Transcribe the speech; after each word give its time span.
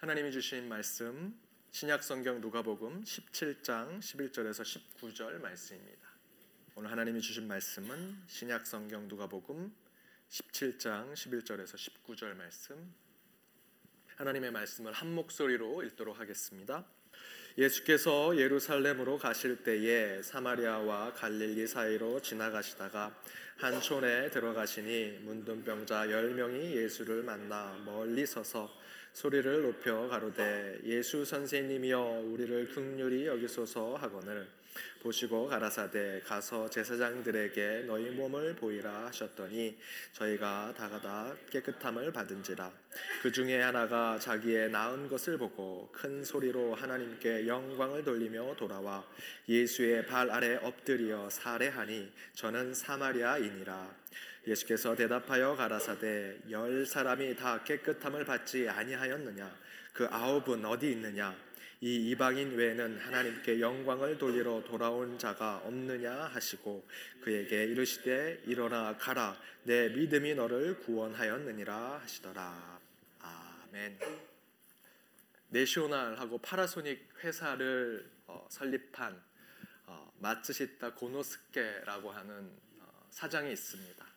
하나님이 0.00 0.32
주신 0.32 0.66
말씀 0.66 1.38
신약 1.72 2.02
성경 2.02 2.40
누가복음 2.40 3.04
17장 3.04 3.98
11절에서 3.98 4.62
19절 4.62 5.38
말씀입니다. 5.42 6.08
오늘 6.74 6.90
하나님이 6.90 7.20
주신 7.20 7.46
말씀은 7.46 8.16
신약 8.26 8.66
성경 8.66 9.08
누가복음 9.08 9.70
17장 10.30 11.12
11절에서 11.12 11.74
19절 11.74 12.34
말씀 12.34 12.94
하나님의 14.16 14.52
말씀을 14.52 14.90
한 14.94 15.14
목소리로 15.14 15.82
읽도록 15.82 16.18
하겠습니다. 16.18 16.86
예수께서 17.58 18.38
예루살렘으로 18.38 19.18
가실 19.18 19.62
때에 19.62 20.22
사마리아와 20.22 21.12
갈릴리 21.12 21.66
사이로 21.66 22.22
지나가시다가 22.22 23.22
한 23.58 23.82
촌에 23.82 24.30
들어가시니 24.30 25.18
문둥병자 25.24 26.10
열 26.10 26.32
명이 26.32 26.74
예수를 26.74 27.22
만나 27.22 27.76
멀리 27.84 28.24
서서 28.24 28.79
소리를 29.12 29.62
높여 29.62 30.08
가로되 30.08 30.80
예수 30.84 31.24
선생님이여 31.24 32.22
우리를 32.26 32.68
극률히 32.68 33.26
여기소서 33.26 33.96
하거늘. 33.96 34.46
보시고 35.02 35.48
가라사대 35.48 36.20
가서 36.24 36.68
제사장들에게 36.68 37.84
너희 37.86 38.10
몸을 38.10 38.54
보이라 38.54 39.06
하셨더니 39.06 39.78
저희가 40.12 40.74
다가다 40.76 41.34
깨끗함을 41.50 42.12
받은지라. 42.12 42.70
그 43.22 43.32
중에 43.32 43.60
하나가 43.60 44.18
자기의 44.18 44.70
나은 44.70 45.08
것을 45.08 45.38
보고 45.38 45.88
큰 45.90 46.22
소리로 46.22 46.74
하나님께 46.74 47.46
영광을 47.46 48.04
돌리며 48.04 48.56
돌아와 48.56 49.04
예수의 49.48 50.06
발 50.06 50.30
아래 50.30 50.56
엎드려 50.56 51.28
살해하니 51.30 52.12
저는 52.34 52.74
사마리아인이라 52.74 54.00
예수께서 54.46 54.94
대답하여 54.94 55.54
가라사대 55.54 56.38
열 56.50 56.86
사람이 56.86 57.36
다 57.36 57.62
깨끗함을 57.62 58.24
받지 58.24 58.68
아니하였느냐? 58.68 59.54
그 59.92 60.06
아홉은 60.10 60.64
어디 60.64 60.92
있느냐? 60.92 61.36
이 61.82 62.10
이방인 62.10 62.56
외에는 62.56 62.98
하나님께 62.98 63.60
영광을 63.60 64.18
돌리러 64.18 64.64
돌아온 64.64 65.18
자가 65.18 65.58
없느냐? 65.64 66.12
하시고 66.12 66.86
그에게 67.22 67.64
이르시되 67.64 68.42
일어나 68.46 68.96
가라. 68.96 69.38
내 69.64 69.88
믿음이 69.88 70.34
너를 70.34 70.78
구원하였느니라. 70.80 72.00
하시더라. 72.02 72.80
아멘. 73.20 73.98
내쇼날하고 75.48 76.38
파라소닉 76.38 77.08
회사를 77.24 78.10
어, 78.26 78.46
설립한 78.50 79.20
어, 79.86 80.12
마츠시타 80.18 80.94
고노스케라고 80.94 82.10
하는 82.10 82.52
어, 82.78 83.06
사장이 83.10 83.52
있습니다. 83.52 84.09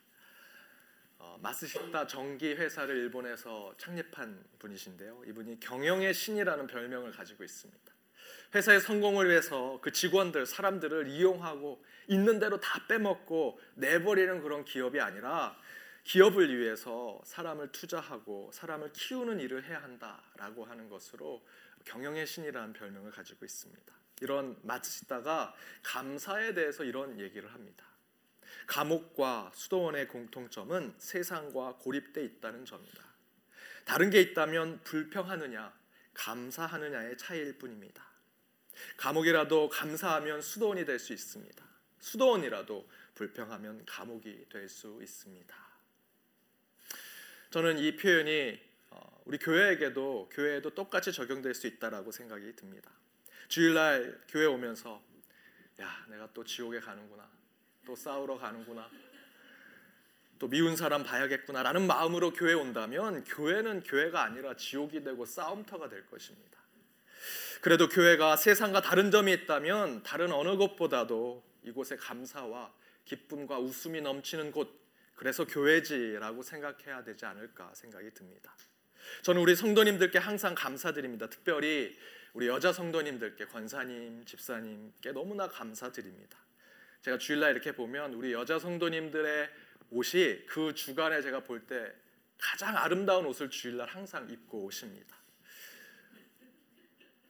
어, 1.23 1.37
마스시타 1.41 2.05
전기 2.05 2.53
회사를 2.53 2.97
일본에서 2.97 3.73
창립한 3.77 4.43
분이신데요. 4.59 5.23
이분이 5.27 5.61
경영의 5.61 6.13
신이라는 6.13 6.67
별명을 6.67 7.11
가지고 7.11 7.45
있습니다. 7.45 7.93
회사의 8.53 8.81
성공을 8.81 9.29
위해서 9.29 9.79
그 9.81 9.93
직원들, 9.93 10.45
사람들을 10.45 11.07
이용하고 11.07 11.81
있는 12.07 12.39
대로 12.39 12.59
다 12.59 12.85
빼먹고 12.87 13.57
내버리는 13.75 14.41
그런 14.41 14.65
기업이 14.65 14.99
아니라 14.99 15.57
기업을 16.03 16.59
위해서 16.59 17.21
사람을 17.23 17.71
투자하고 17.71 18.51
사람을 18.51 18.91
키우는 18.91 19.39
일을 19.39 19.63
해야 19.63 19.81
한다라고 19.81 20.65
하는 20.65 20.89
것으로 20.89 21.41
경영의 21.85 22.27
신이라는 22.27 22.73
별명을 22.73 23.11
가지고 23.11 23.45
있습니다. 23.45 23.93
이런 24.19 24.57
마츠시타가 24.61 25.55
감사에 25.83 26.53
대해서 26.53 26.83
이런 26.83 27.17
얘기를 27.17 27.51
합니다. 27.53 27.85
감옥과 28.67 29.51
수도원의 29.53 30.07
공통점은 30.07 30.95
세상과 30.97 31.77
고립돼 31.77 32.23
있다는 32.23 32.65
점이다. 32.65 33.03
다른 33.85 34.09
게 34.09 34.21
있다면 34.21 34.81
불평하느냐, 34.83 35.73
감사하느냐의 36.13 37.17
차이일 37.17 37.57
뿐입니다. 37.57 38.03
감옥이라도 38.97 39.69
감사하면 39.69 40.41
수도원이 40.41 40.85
될 40.85 40.99
수 40.99 41.13
있습니다. 41.13 41.63
수도원이라도 41.99 42.89
불평하면 43.15 43.85
감옥이 43.85 44.45
될 44.49 44.67
수 44.69 44.99
있습니다. 45.01 45.55
저는 47.51 47.77
이 47.77 47.95
표현이 47.95 48.59
어, 48.89 49.21
우리 49.25 49.37
교회에게도 49.37 50.29
교회에도 50.31 50.71
똑같이 50.71 51.11
적용될 51.11 51.53
수 51.53 51.67
있다라고 51.67 52.11
생각이 52.11 52.55
듭니다. 52.55 52.91
주일날 53.47 54.21
교회 54.27 54.45
오면서 54.45 55.01
야 55.81 56.05
내가 56.09 56.31
또 56.33 56.43
지옥에 56.43 56.79
가는구나 56.79 57.29
또 57.85 57.95
싸우러 57.95 58.37
가는구나. 58.37 58.89
또 60.39 60.47
미운 60.49 60.75
사람 60.75 61.03
봐야겠구나라는 61.03 61.87
마음으로 61.87 62.33
교회 62.33 62.53
온다면 62.53 63.23
교회는 63.23 63.83
교회가 63.83 64.23
아니라 64.23 64.55
지옥이 64.55 65.03
되고 65.03 65.25
싸움터가 65.25 65.89
될 65.89 66.05
것입니다. 66.07 66.59
그래도 67.61 67.87
교회가 67.87 68.35
세상과 68.35 68.81
다른 68.81 69.09
점이 69.09 69.31
있다면 69.31 70.03
다른 70.03 70.33
어느 70.33 70.57
곳보다도 70.57 71.43
이곳에 71.63 71.95
감사와 71.95 72.73
기쁨과 73.05 73.59
웃음이 73.59 74.01
넘치는 74.01 74.51
곳 74.51 74.83
그래서 75.15 75.45
교회지라고 75.45 76.43
생각해야 76.43 77.03
되지 77.03 77.25
않을까 77.25 77.73
생각이 77.73 78.13
듭니다. 78.13 78.53
저는 79.21 79.41
우리 79.41 79.55
성도님들께 79.55 80.17
항상 80.17 80.55
감사드립니다. 80.55 81.29
특별히 81.29 81.97
우리 82.33 82.47
여자 82.47 82.73
성도님들께 82.73 83.45
권사님, 83.45 84.25
집사님께 84.25 85.11
너무나 85.11 85.47
감사드립니다. 85.47 86.37
제가 87.03 87.17
주일날 87.17 87.51
이렇게 87.51 87.73
보면 87.73 88.13
우리 88.13 88.31
여자 88.31 88.57
성도님들의 88.57 89.49
옷이 89.91 90.45
그 90.47 90.73
주간에 90.73 91.21
제가 91.21 91.41
볼 91.41 91.67
때 91.67 91.93
가장 92.37 92.75
아름다운 92.75 93.25
옷을 93.25 93.49
주일날 93.49 93.87
항상 93.87 94.29
입고 94.29 94.63
오십니다. 94.63 95.15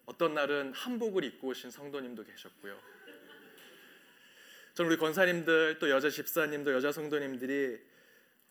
어떤 0.05 0.33
날은 0.33 0.73
한복을 0.73 1.23
입고 1.23 1.49
오신 1.49 1.71
성도님도 1.71 2.23
계셨고요. 2.23 2.79
저는 4.73 4.91
우리 4.91 4.97
권사님들 4.97 5.77
또 5.79 5.89
여자 5.89 6.09
집사님도 6.09 6.73
여자 6.73 6.91
성도님들이 6.91 7.79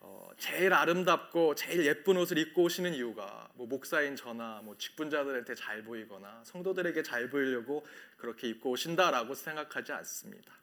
어, 0.00 0.30
제일 0.38 0.72
아름답고 0.72 1.54
제일 1.54 1.84
예쁜 1.84 2.16
옷을 2.16 2.38
입고 2.38 2.62
오시는 2.62 2.94
이유가 2.94 3.48
뭐 3.54 3.66
목사인 3.66 4.16
저나 4.16 4.60
뭐 4.64 4.76
직분자들한테 4.76 5.54
잘 5.54 5.82
보이거나 5.82 6.42
성도들에게 6.44 7.02
잘 7.02 7.28
보이려고 7.28 7.84
그렇게 8.16 8.48
입고 8.48 8.70
오신다라고 8.70 9.34
생각하지 9.34 9.92
않습니다. 9.92 10.61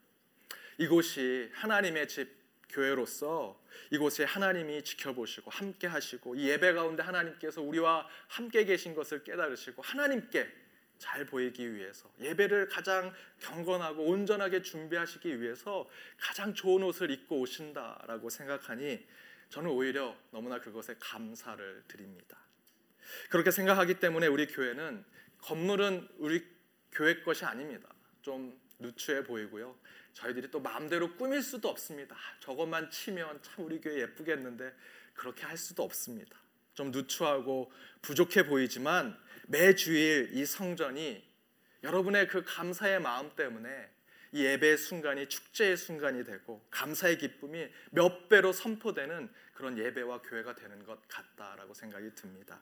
이곳이 0.79 1.49
하나님의 1.53 2.07
집 2.07 2.39
교회로서 2.69 3.61
이곳에 3.91 4.23
하나님이 4.23 4.83
지켜보시고 4.83 5.51
함께 5.51 5.87
하시고 5.87 6.35
이 6.35 6.47
예배 6.47 6.73
가운데 6.73 7.03
하나님께서 7.03 7.61
우리와 7.61 8.07
함께 8.27 8.63
계신 8.63 8.95
것을 8.95 9.23
깨달으시고 9.23 9.81
하나님께 9.81 10.49
잘 10.97 11.25
보이기 11.25 11.73
위해서 11.75 12.09
예배를 12.21 12.69
가장 12.69 13.13
경건하고 13.39 14.03
온전하게 14.03 14.61
준비하시기 14.61 15.41
위해서 15.41 15.89
가장 16.17 16.53
좋은 16.53 16.83
옷을 16.83 17.11
입고 17.11 17.39
오신다라고 17.39 18.29
생각하니 18.29 19.05
저는 19.49 19.69
오히려 19.71 20.15
너무나 20.31 20.59
그것에 20.61 20.95
감사를 20.99 21.83
드립니다. 21.87 22.37
그렇게 23.29 23.51
생각하기 23.51 23.99
때문에 23.99 24.27
우리 24.27 24.47
교회는 24.47 25.03
건물은 25.39 26.07
우리 26.19 26.45
교회 26.91 27.21
것이 27.21 27.43
아닙니다. 27.43 27.89
좀 28.21 28.59
누추해 28.79 29.23
보이고요. 29.23 29.75
저희들이 30.19 30.51
또 30.51 30.59
마음대로 30.59 31.15
꾸밀 31.15 31.41
수도 31.41 31.69
없습니다. 31.69 32.15
저것만 32.41 32.91
치면 32.91 33.41
참 33.41 33.65
우리 33.65 33.79
교회 33.79 34.01
예쁘겠는데 34.01 34.73
그렇게 35.13 35.45
할 35.45 35.57
수도 35.57 35.83
없습니다. 35.83 36.37
좀 36.73 36.91
누추하고 36.91 37.71
부족해 38.01 38.45
보이지만 38.45 39.17
매 39.47 39.75
주일 39.75 40.29
이 40.33 40.45
성전이 40.45 41.23
여러분의 41.83 42.27
그 42.27 42.43
감사의 42.43 42.99
마음 42.99 43.33
때문에 43.35 43.89
이 44.31 44.43
예배의 44.43 44.77
순간이 44.77 45.27
축제의 45.27 45.77
순간이 45.77 46.23
되고 46.23 46.63
감사의 46.69 47.17
기쁨이 47.17 47.67
몇 47.91 48.27
배로 48.27 48.51
선포되는 48.51 49.29
그런 49.53 49.77
예배와 49.77 50.21
교회가 50.21 50.55
되는 50.55 50.83
것 50.85 50.99
같다라고 51.07 51.73
생각이 51.73 52.13
듭니다. 52.15 52.59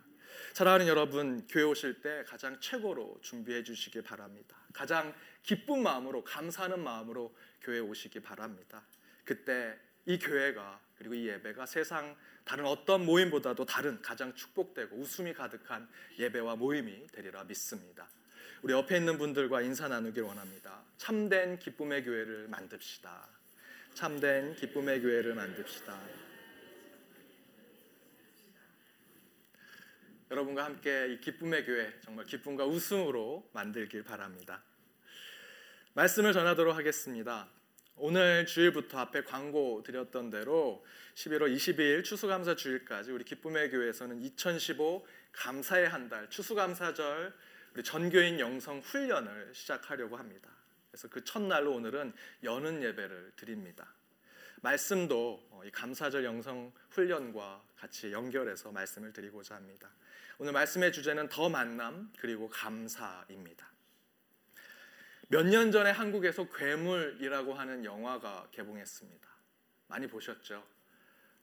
사랑하는 0.53 0.87
여러분, 0.87 1.45
교회 1.47 1.63
오실 1.63 2.01
때 2.01 2.23
가장 2.27 2.59
최고로 2.59 3.19
준비해 3.21 3.63
주시기 3.63 4.01
바랍니다. 4.01 4.57
가장 4.73 5.13
기쁜 5.43 5.83
마음으로 5.83 6.23
감사하는 6.23 6.83
마음으로 6.83 7.35
교회 7.61 7.79
오시기 7.79 8.19
바랍니다. 8.21 8.83
그때 9.23 9.77
이 10.05 10.17
교회가 10.17 10.79
그리고 10.97 11.13
이 11.13 11.27
예배가 11.27 11.65
세상 11.65 12.15
다른 12.43 12.65
어떤 12.65 13.05
모임보다도 13.05 13.65
다른 13.65 14.01
가장 14.01 14.33
축복되고 14.33 14.95
웃음이 14.95 15.33
가득한 15.33 15.87
예배와 16.17 16.55
모임이 16.55 17.07
되리라 17.07 17.43
믿습니다. 17.43 18.07
우리 18.61 18.73
옆에 18.73 18.97
있는 18.97 19.17
분들과 19.17 19.61
인사 19.61 19.87
나누길 19.87 20.23
원합니다. 20.23 20.83
참된 20.97 21.59
기쁨의 21.59 22.03
교회를 22.05 22.47
만듭시다. 22.47 23.27
참된 23.93 24.55
기쁨의 24.55 25.01
교회를 25.01 25.35
만듭시다. 25.35 25.99
여러분과 30.31 30.65
함께 30.65 31.13
이 31.13 31.19
기쁨의 31.21 31.65
교회 31.65 31.93
정말 32.01 32.25
기쁨과 32.25 32.65
웃음으로 32.65 33.49
만들길 33.53 34.03
바랍니다. 34.03 34.63
말씀을 35.97 36.31
전하도록 36.31 36.75
하겠습니다. 36.75 37.49
오늘 37.95 38.45
주일부터 38.45 38.99
앞에 38.99 39.23
광고 39.23 39.81
드렸던 39.81 40.29
대로 40.29 40.85
11월 41.15 41.51
22일 41.55 42.03
추수감사 42.03 42.55
주일까지 42.55 43.11
우리 43.11 43.23
기쁨의 43.23 43.71
교회에서는 43.71 44.21
2015 44.21 45.07
감사의 45.31 45.89
한 45.89 46.07
달, 46.07 46.29
추수감사절 46.29 47.33
우리 47.73 47.83
전교인 47.83 48.39
영성 48.39 48.77
훈련을 48.77 49.55
시작하려고 49.55 50.17
합니다. 50.17 50.51
그래서 50.91 51.07
그 51.07 51.23
첫날로 51.23 51.73
오늘은 51.73 52.13
여는 52.43 52.83
예배를 52.83 53.31
드립니다. 53.35 53.91
말씀도 54.61 55.47
어, 55.49 55.61
이 55.65 55.71
감사절 55.71 56.23
영성 56.23 56.71
훈련과 56.91 57.63
같이 57.75 58.11
연결해서 58.11 58.71
말씀을 58.71 59.13
드리고자 59.13 59.55
합니다. 59.55 59.89
오늘 60.37 60.53
말씀의 60.53 60.91
주제는 60.91 61.29
더 61.29 61.49
만남 61.49 62.11
그리고 62.19 62.49
감사입니다. 62.49 63.76
몇 65.29 65.43
년 65.45 65.71
전에 65.71 65.91
한국에서 65.91 66.49
괴물이라고 66.49 67.53
하는 67.53 67.83
영화가 67.83 68.47
개봉했습니다. 68.51 69.27
많이 69.87 70.07
보셨죠? 70.07 70.65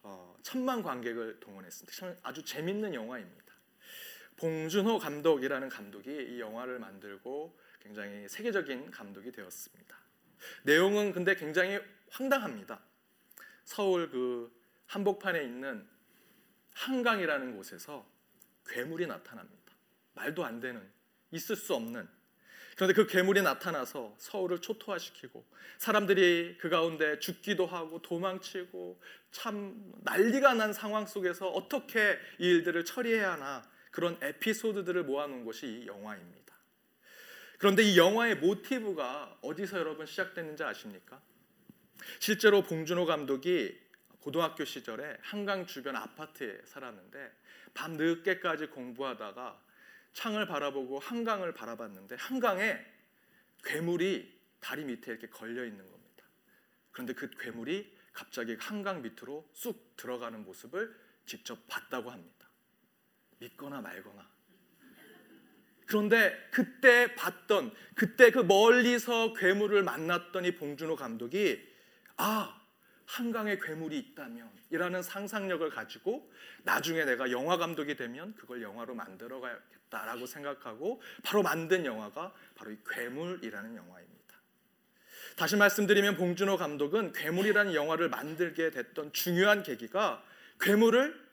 어, 0.03 0.37
천만 0.43 0.83
관객을 0.83 1.41
동원했습니다. 1.41 2.21
아주 2.23 2.43
재밌는 2.45 2.95
영화입니다. 2.95 3.45
봉준호 4.37 4.99
감독이라는 4.99 5.69
감독이 5.69 6.11
이 6.11 6.41
영화를 6.41 6.79
만들고 6.79 7.59
굉장히 7.81 8.29
세계적인 8.29 8.91
감독이 8.91 9.31
되었습니다. 9.31 9.97
내용은 10.65 11.13
근데 11.13 11.35
굉장히 11.35 11.79
황당합니다. 12.11 12.81
서울 13.65 14.11
그 14.11 14.51
한복판에 14.87 15.43
있는 15.43 15.87
한강이라는 16.73 17.57
곳에서 17.57 18.07
괴물이 18.67 19.07
나타납니다. 19.07 19.73
말도 20.15 20.45
안 20.45 20.61
되는 20.61 20.91
있을 21.31 21.55
수 21.57 21.75
없는 21.75 22.09
그런데 22.76 22.94
그 22.94 23.06
괴물이 23.06 23.43
나타나서 23.43 24.15
서울을 24.19 24.61
초토화시키고 24.61 25.44
사람들이 25.79 26.59
그 26.59 26.69
가운데 26.69 27.19
죽기도 27.19 27.67
하고 27.67 28.03
도망치고 28.03 29.00
참 29.31 29.93
난리가 30.03 30.55
난 30.55 30.73
상황 30.73 31.06
속에서 31.06 31.49
어떻게 31.49 32.19
이 32.38 32.47
일들을 32.47 32.85
처리해야 32.85 33.32
하나 33.32 33.62
그런 33.91 34.19
에피소드들을 34.21 35.05
모아놓은 35.05 35.44
것이 35.44 35.67
이 35.67 35.87
영화입니다. 35.87 36.55
그런데 37.59 37.82
이 37.82 37.97
영화의 37.97 38.37
모티브가 38.37 39.38
어디서 39.41 39.79
여러분 39.79 40.06
시작됐는지 40.06 40.65
아십니까? 40.65 41.21
실제로 42.19 42.62
봉준호 42.62 43.06
감독이 43.06 43.79
고등학교 44.21 44.65
시절에 44.65 45.19
한강 45.21 45.67
주변 45.67 45.97
아파트에 45.97 46.61
살았는데 46.65 47.32
밤 47.73 47.93
늦게까지 47.93 48.67
공부하다가 48.67 49.61
창을 50.14 50.46
바라보고 50.46 51.00
한강을 51.00 51.52
바라봤는데 51.52 52.16
한강에 52.16 52.78
괴물이 53.64 54.32
다리 54.61 54.84
밑에 54.84 55.12
이렇게 55.12 55.28
걸려 55.28 55.64
있는 55.64 55.90
겁니다. 55.90 56.25
그런데 56.90 57.12
그 57.12 57.28
괴물이 57.31 57.94
갑자기 58.12 58.56
한강 58.58 59.02
밑으로 59.02 59.49
쑥 59.52 59.96
들어가는 59.96 60.44
모습을 60.44 60.94
직접 61.26 61.66
봤다고 61.66 62.11
합니다. 62.11 62.49
믿거나 63.38 63.81
말거나. 63.81 64.31
그런데 65.87 66.49
그때 66.50 67.14
봤던 67.14 67.75
그때 67.94 68.31
그 68.31 68.38
멀리서 68.38 69.34
괴물을 69.34 69.82
만났던 69.82 70.44
이 70.44 70.55
봉준호 70.55 70.96
감독이 70.96 71.61
아 72.16 72.63
한강에 73.06 73.59
괴물이 73.59 73.99
있다면 73.99 74.51
이라는 74.71 75.03
상상력을 75.03 75.69
가지고 75.71 76.31
나중에 76.62 77.05
내가 77.05 77.31
영화 77.31 77.56
감독이 77.56 77.97
되면 77.97 78.35
그걸 78.35 78.62
영화로 78.62 78.95
만들어 78.95 79.41
가야겠다라고 79.41 80.27
생각하고 80.27 81.03
바로 81.23 81.43
만든 81.43 81.85
영화가 81.85 82.33
바로 82.55 82.71
이 82.71 82.79
괴물이라는 82.89 83.77
영화입니다. 83.77 84.15
다시 85.37 85.56
말씀드리면 85.56 86.17
봉준호 86.17 86.56
감독은 86.56 87.12
괴물이라는 87.12 87.75
영화를 87.75 88.09
만들게 88.09 88.71
됐던 88.71 89.12
중요한 89.12 89.62
계기가 89.62 90.25
괴물을 90.61 91.25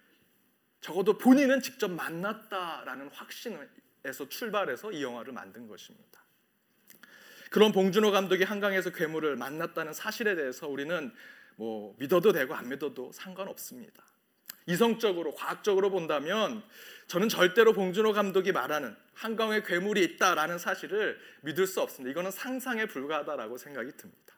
적어도 0.82 1.18
본인은 1.18 1.62
직접 1.62 1.92
만났다라는 1.92 3.10
확신에서 3.10 4.28
출발해서 4.30 4.92
이 4.92 5.04
영화를 5.04 5.32
만든 5.32 5.68
것입니다. 5.68 6.22
그런 7.52 7.72
봉준호 7.72 8.12
감독이 8.12 8.44
한강에서 8.44 8.92
괴물을 8.92 9.36
만났다는 9.36 9.94
사실에 9.94 10.36
대해서 10.36 10.68
우리는 10.68 11.14
뭐 11.62 11.94
믿어도 12.00 12.34
되고 12.34 12.56
안 12.56 12.70
믿어도 12.70 13.12
상관없습니다. 13.12 14.04
이성적으로 14.66 15.36
과학적으로 15.36 15.92
본다면 15.92 16.64
저는 17.06 17.30
절대로 17.30 17.72
봉준호 17.74 18.14
감독이 18.14 18.52
말하는 18.52 18.96
한강에 19.14 19.62
괴물이 19.62 20.04
있다라는 20.04 20.58
사실을 20.58 21.20
믿을 21.42 21.68
수 21.68 21.80
없습니다. 21.82 22.10
이거는 22.10 22.32
상상에 22.32 22.88
불과하다라고 22.88 23.60
생각이 23.60 23.92
듭니다. 23.96 24.34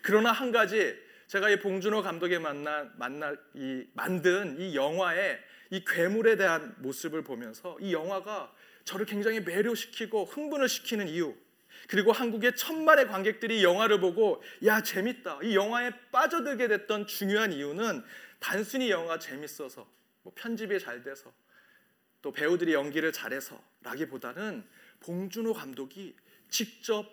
그러나 0.00 0.32
한 0.32 0.50
가지 0.50 0.98
제가 1.26 1.50
이 1.50 1.60
봉준호 1.60 2.00
감독이 2.02 2.38
만나 2.38 2.90
만나 2.96 3.34
이 3.52 3.84
만든 3.92 4.58
이 4.58 4.74
영화의 4.74 5.40
이 5.68 5.84
괴물에 5.84 6.36
대한 6.36 6.74
모습을 6.78 7.22
보면서 7.22 7.76
이 7.80 7.92
영화가 7.92 8.50
저를 8.84 9.04
굉장히 9.04 9.40
매료시키고 9.40 10.24
흥분을 10.24 10.70
시키는 10.70 11.08
이유 11.08 11.34
그리고 11.88 12.12
한국의 12.12 12.56
천만의 12.56 13.08
관객들이 13.08 13.62
영화를 13.62 14.00
보고 14.00 14.42
야 14.64 14.82
재밌다 14.82 15.40
이 15.42 15.54
영화에 15.54 15.90
빠져들게 16.10 16.68
됐던 16.68 17.06
중요한 17.06 17.52
이유는 17.52 18.04
단순히 18.38 18.90
영화 18.90 19.18
재밌어서 19.18 19.86
뭐 20.22 20.32
편집이 20.34 20.78
잘 20.80 21.02
돼서 21.02 21.32
또 22.22 22.32
배우들이 22.32 22.72
연기를 22.72 23.12
잘해서라기보다는 23.12 24.64
봉준호 25.00 25.54
감독이 25.54 26.16
직접 26.48 27.06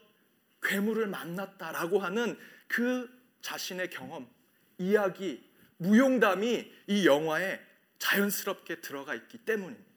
괴물을 0.62 1.08
만났다라고 1.08 2.00
하는 2.00 2.38
그 2.68 3.10
자신의 3.42 3.90
경험, 3.90 4.30
이야기, 4.78 5.50
무용담이 5.78 6.72
이 6.88 7.08
영화에 7.08 7.60
자연스럽게 7.98 8.82
들어가 8.82 9.16
있기 9.16 9.40
때문입니다. 9.40 9.90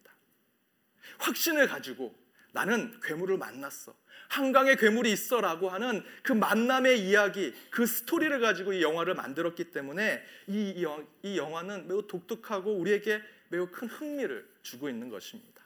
확신을 1.18 1.68
가지고 1.68 2.14
나는 2.52 2.98
괴물을 3.00 3.36
만났어. 3.38 3.94
한강에 4.32 4.76
괴물이 4.76 5.12
있어라고 5.12 5.68
하는 5.68 6.02
그 6.22 6.32
만남의 6.32 7.06
이야기, 7.06 7.52
그 7.70 7.84
스토리를 7.84 8.40
가지고 8.40 8.72
이 8.72 8.80
영화를 8.80 9.14
만들었기 9.14 9.72
때문에 9.72 10.24
이, 10.46 10.82
영, 10.82 11.06
이 11.22 11.36
영화는 11.36 11.86
매우 11.86 12.06
독특하고 12.06 12.72
우리에게 12.72 13.20
매우 13.50 13.68
큰 13.70 13.88
흥미를 13.88 14.48
주고 14.62 14.88
있는 14.88 15.10
것입니다. 15.10 15.62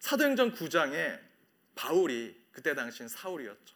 사도행전 0.00 0.52
9장에 0.52 1.18
바울이 1.74 2.36
그때 2.52 2.74
당시인 2.74 3.08
사울이었죠. 3.08 3.74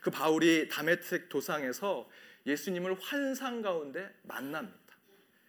그 0.00 0.10
바울이 0.10 0.68
다메섹 0.68 1.28
도상에서 1.28 2.10
예수님을 2.44 3.00
환상 3.00 3.62
가운데 3.62 4.12
만납니다. 4.24 4.98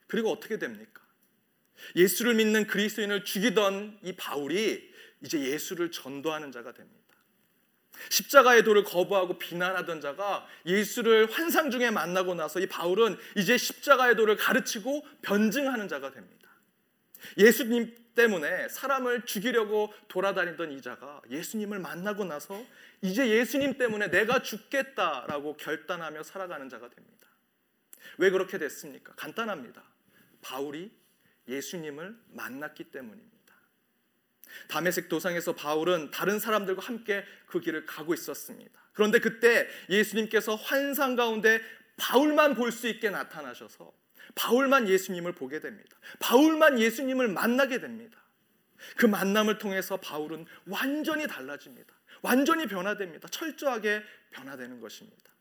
그리고 0.06 0.32
어떻게 0.32 0.60
됩니까? 0.60 1.02
예수를 1.96 2.36
믿는 2.36 2.68
그리스도인을 2.68 3.24
죽이던 3.24 4.00
이 4.04 4.14
바울이 4.14 4.96
이제 5.22 5.40
예수를 5.40 5.92
전도하는 5.92 6.52
자가 6.52 6.74
됩니다. 6.74 6.98
십자가의 8.10 8.64
도를 8.64 8.84
거부하고 8.84 9.38
비난하던 9.38 10.02
자가 10.02 10.48
예수를 10.66 11.32
환상 11.32 11.72
중에 11.72 11.90
만나고 11.90 12.36
나서 12.36 12.60
이 12.60 12.68
바울은 12.68 13.18
이제 13.36 13.58
십자가의 13.58 14.16
도를 14.16 14.38
가르치고 14.38 15.06
변증하는 15.22 15.88
자가 15.88 16.12
됩니다. 16.12 16.48
예수님 17.38 17.96
때문에 18.16 18.70
사람을 18.70 19.26
죽이려고 19.26 19.94
돌아다니던 20.08 20.72
이 20.72 20.82
자가 20.82 21.22
예수님을 21.30 21.80
만나고 21.80 22.26
나서 22.26 22.64
이제 23.02 23.30
예수님 23.30 23.78
때문에 23.78 24.10
내가 24.10 24.42
죽겠다라고 24.42 25.58
결단하며 25.58 26.24
살아가는 26.24 26.68
자가 26.70 26.90
됩니다. 26.90 27.28
왜 28.18 28.32
그렇게 28.32 28.58
됐습니까? 28.58 29.14
간단합니다. 29.16 29.84
바울이 30.42 30.92
예수님을 31.48 32.18
만났기 32.30 32.86
때문입니다. 32.86 33.37
담에색 34.68 35.10
도상에서 35.10 35.54
바울은 35.56 36.12
다른 36.12 36.40
사람들과 36.40 36.82
함께 36.82 37.24
그 37.46 37.60
길을 37.60 37.86
가고 37.86 38.14
있었습니다. 38.14 38.72
그런데 38.94 39.20
그때 39.20 39.68
예수님께서 39.90 40.56
환상 40.56 41.16
가운데 41.16 41.62
바울만 41.98 42.56
볼 42.56 42.72
수 42.72 42.88
있게 42.88 43.10
나타나셔서 43.10 43.92
바울만 44.36 44.88
예수님을 44.88 45.34
보게 45.34 45.60
됩니다. 45.60 45.98
바울만 46.20 46.80
예수님을 46.80 47.28
만나게 47.28 47.80
됩니다. 47.80 48.18
그 48.96 49.06
만남을 49.06 49.58
통해서 49.58 49.98
바울은 49.98 50.46
완전히 50.68 51.28
달라집니다. 51.28 51.94
완전히 52.22 52.68
변화됩니다. 52.68 53.28
철저하게 53.30 54.04
변화되는 54.32 54.80
것입니다. 54.80 55.32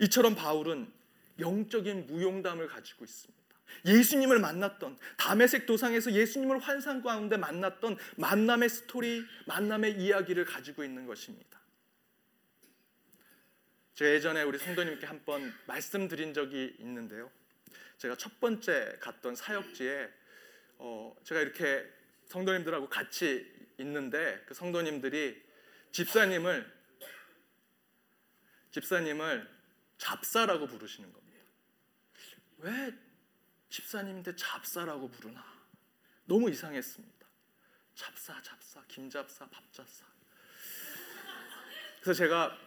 이처럼 0.00 0.34
바울은 0.34 0.92
영적인 1.40 2.06
무용담을 2.06 2.68
가지고 2.68 3.04
있습니다. 3.04 3.39
예수님을 3.84 4.38
만났던 4.38 4.98
담에색 5.16 5.66
도상에서 5.66 6.12
예수님을 6.12 6.58
환상 6.58 7.02
가운데 7.02 7.36
만났던 7.36 7.96
만남의 8.16 8.68
스토리, 8.68 9.24
만남의 9.46 10.00
이야기를 10.00 10.44
가지고 10.44 10.84
있는 10.84 11.06
것입니다. 11.06 11.60
제가 13.94 14.12
예전에 14.12 14.42
우리 14.42 14.58
성도님께 14.58 15.06
한번 15.06 15.52
말씀드린 15.66 16.32
적이 16.32 16.74
있는데요. 16.78 17.30
제가 17.98 18.16
첫 18.16 18.40
번째 18.40 18.96
갔던 19.00 19.36
사역지에 19.36 20.08
어, 20.78 21.14
제가 21.22 21.42
이렇게 21.42 21.86
성도님들하고 22.26 22.88
같이 22.88 23.46
있는데 23.78 24.42
그 24.46 24.54
성도님들이 24.54 25.42
집사님을 25.92 26.80
집사님을 28.70 29.48
잡사라고 29.98 30.66
부르시는 30.66 31.12
겁니다. 31.12 31.44
왜 32.58 32.94
집사님인데 33.70 34.36
잡사라고 34.36 35.08
부르나? 35.10 35.44
너무 36.26 36.50
이상했습니다. 36.50 37.26
잡사, 37.94 38.40
잡사, 38.42 38.82
김잡사, 38.88 39.46
밥잡사. 39.48 40.04
그래서 42.02 42.18
제가 42.18 42.58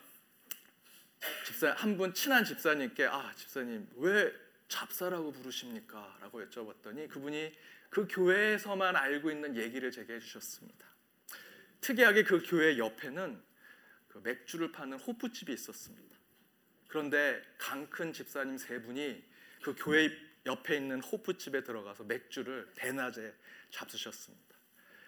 집사 1.46 1.72
한 1.74 1.98
분 1.98 2.14
친한 2.14 2.44
집사님께 2.44 3.06
아 3.06 3.34
집사님 3.36 3.88
왜 3.96 4.34
잡사라고 4.68 5.32
부르십니까? 5.32 6.18
라고 6.22 6.44
여쭤봤더니 6.44 7.10
그분이 7.10 7.54
그 7.90 8.08
교회에서만 8.10 8.96
알고 8.96 9.32
있는 9.32 9.56
얘기를 9.56 9.92
제게 9.92 10.16
해주셨습니다. 10.16 10.86
특이하게 11.82 12.24
그 12.24 12.42
교회 12.46 12.78
옆에는 12.78 13.42
그 14.08 14.18
맥주를 14.20 14.72
파는 14.72 15.00
호프집이 15.00 15.52
있었습니다. 15.54 16.16
그런데 16.88 17.42
강 17.58 17.90
큰 17.90 18.14
집사님 18.14 18.58
세 18.58 18.82
분이 18.82 19.24
그 19.64 19.76
교회 19.78 20.10
옆에 20.46 20.76
있는 20.78 21.02
호프집에 21.02 21.64
들어가서 21.64 22.04
맥주를 22.04 22.70
대낮에 22.76 23.34
잡수셨습니다. 23.70 24.56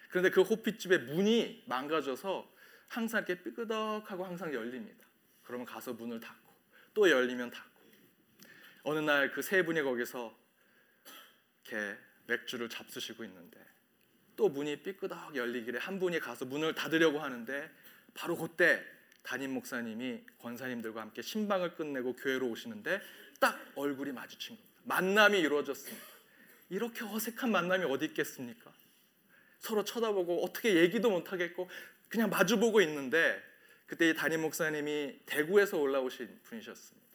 그런데 0.08 0.30
그 0.30 0.42
호프집의 0.42 1.00
문이 1.00 1.64
망가져서 1.66 2.54
항상 2.88 3.24
이렇게 3.26 3.42
삐끄덕하고 3.42 4.24
항상 4.24 4.52
열립니다. 4.54 5.06
그러면 5.42 5.66
가서 5.66 5.92
문을 5.92 6.20
닫고 6.20 6.54
또 6.94 7.10
열리면 7.10 7.50
닫고 7.50 7.76
어느 8.84 9.00
날 9.00 9.32
그 9.32 9.42
세 9.42 9.64
분이 9.64 9.82
거기서 9.82 10.36
이렇게 11.66 11.98
맥주를 12.26 12.68
잡수시고 12.68 13.24
있는데 13.24 13.60
또 14.36 14.48
문이 14.48 14.82
삐끄덕 14.82 15.34
열리길래 15.34 15.78
한 15.80 15.98
분이 15.98 16.20
가서 16.20 16.44
문을 16.44 16.74
닫으려고 16.74 17.18
하는데 17.18 17.70
바로 18.14 18.36
그때 18.36 18.84
담임 19.22 19.52
목사님이 19.54 20.24
권사님들과 20.38 21.00
함께 21.00 21.20
신방을 21.20 21.74
끝내고 21.74 22.14
교회로 22.14 22.48
오시는데 22.48 23.00
딱 23.40 23.60
얼굴이 23.74 24.12
마주친 24.12 24.56
겁니다. 24.56 24.75
만남이 24.86 25.38
이루어졌습니다. 25.38 26.06
이렇게 26.70 27.04
어색한 27.04 27.50
만남이 27.50 27.84
어디 27.84 28.06
있겠습니까? 28.06 28.72
서로 29.58 29.84
쳐다보고 29.84 30.44
어떻게 30.44 30.76
얘기도 30.76 31.10
못 31.10 31.32
하겠고 31.32 31.68
그냥 32.08 32.30
마주보고 32.30 32.80
있는데 32.82 33.42
그때 33.86 34.10
이 34.10 34.14
담임 34.14 34.42
목사님이 34.42 35.20
대구에서 35.26 35.78
올라오신 35.78 36.40
분이셨습니다. 36.44 37.06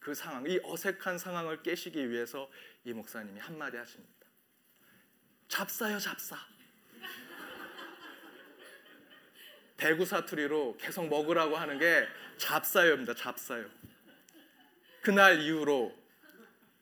그 0.00 0.14
상황, 0.14 0.48
이 0.48 0.58
어색한 0.62 1.18
상황을 1.18 1.62
깨시기 1.62 2.10
위해서 2.10 2.50
이 2.84 2.92
목사님이 2.92 3.40
한마디 3.40 3.76
하십니다. 3.76 4.26
잡사요, 5.48 5.98
잡사. 5.98 6.36
대구 9.76 10.04
사투리로 10.04 10.76
계속 10.78 11.08
먹으라고 11.08 11.56
하는 11.56 11.78
게 11.78 12.06
잡사요입니다. 12.36 13.14
잡사요. 13.14 13.64
그날 15.02 15.40
이후로 15.40 15.96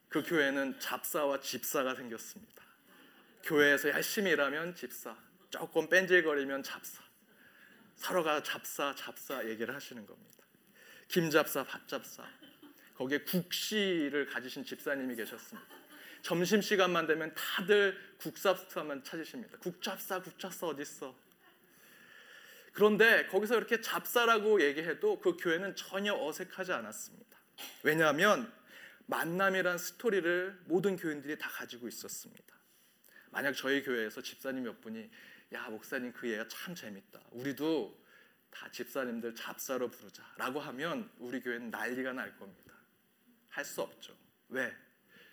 그 0.09 0.23
교회는 0.23 0.79
잡사와 0.79 1.41
집사가 1.41 1.95
생겼습니다. 1.95 2.63
교회에서 3.43 3.91
열심히 3.91 4.33
일하면 4.33 4.75
집사, 4.75 5.17
조금 5.51 5.89
뺀질거리면 5.89 6.63
잡사. 6.63 7.03
서로가 7.97 8.43
잡사, 8.43 8.95
잡사 8.95 9.47
얘기를 9.49 9.75
하시는 9.75 10.05
겁니다. 10.07 10.45
김잡사, 11.09 11.65
밥잡사. 11.65 12.25
거기에 12.97 13.19
국시를 13.21 14.27
가지신 14.27 14.65
집사님이 14.65 15.17
계셨습니다. 15.17 15.77
점심 16.23 16.61
시간만 16.61 17.07
되면 17.07 17.33
다들 17.35 17.97
국잡사만 18.19 19.05
찾으십니다. 19.05 19.59
국잡사, 19.59 20.21
국잡사 20.21 20.67
어디 20.67 20.83
있어? 20.83 21.15
그런데 22.73 23.27
거기서 23.29 23.57
이렇게 23.57 23.81
잡사라고 23.81 24.61
얘기해도 24.61 25.21
그 25.21 25.37
교회는 25.37 25.77
전혀 25.77 26.15
어색하지 26.15 26.73
않았습니다. 26.73 27.37
왜냐하면 27.83 28.53
만남이란 29.07 29.79
스토리를 29.79 30.63
모든 30.67 30.97
교인들이 30.97 31.39
다 31.39 31.49
가지고 31.51 31.89
있었습니다. 31.89 32.57
만약 33.31 33.53
저희 33.53 33.83
교회에서 33.83 34.23
집사님 34.23 34.65
몇 34.65 34.81
분이 34.81 35.11
야 35.53 35.69
목사님 35.69 36.13
그 36.13 36.29
얘가 36.31 36.47
참 36.49 36.75
재밌다. 36.75 37.21
우리도 37.33 38.05
다 38.51 38.71
집사님들 38.71 39.35
잡사로 39.35 39.91
부르자라고 39.91 40.61
하면 40.61 41.11
우리 41.19 41.41
교회는 41.41 41.71
난리가 41.71 42.13
날 42.13 42.37
겁니다. 42.39 42.75
할 43.49 43.65
수 43.65 43.81
없죠. 43.83 44.17
왜? 44.49 44.75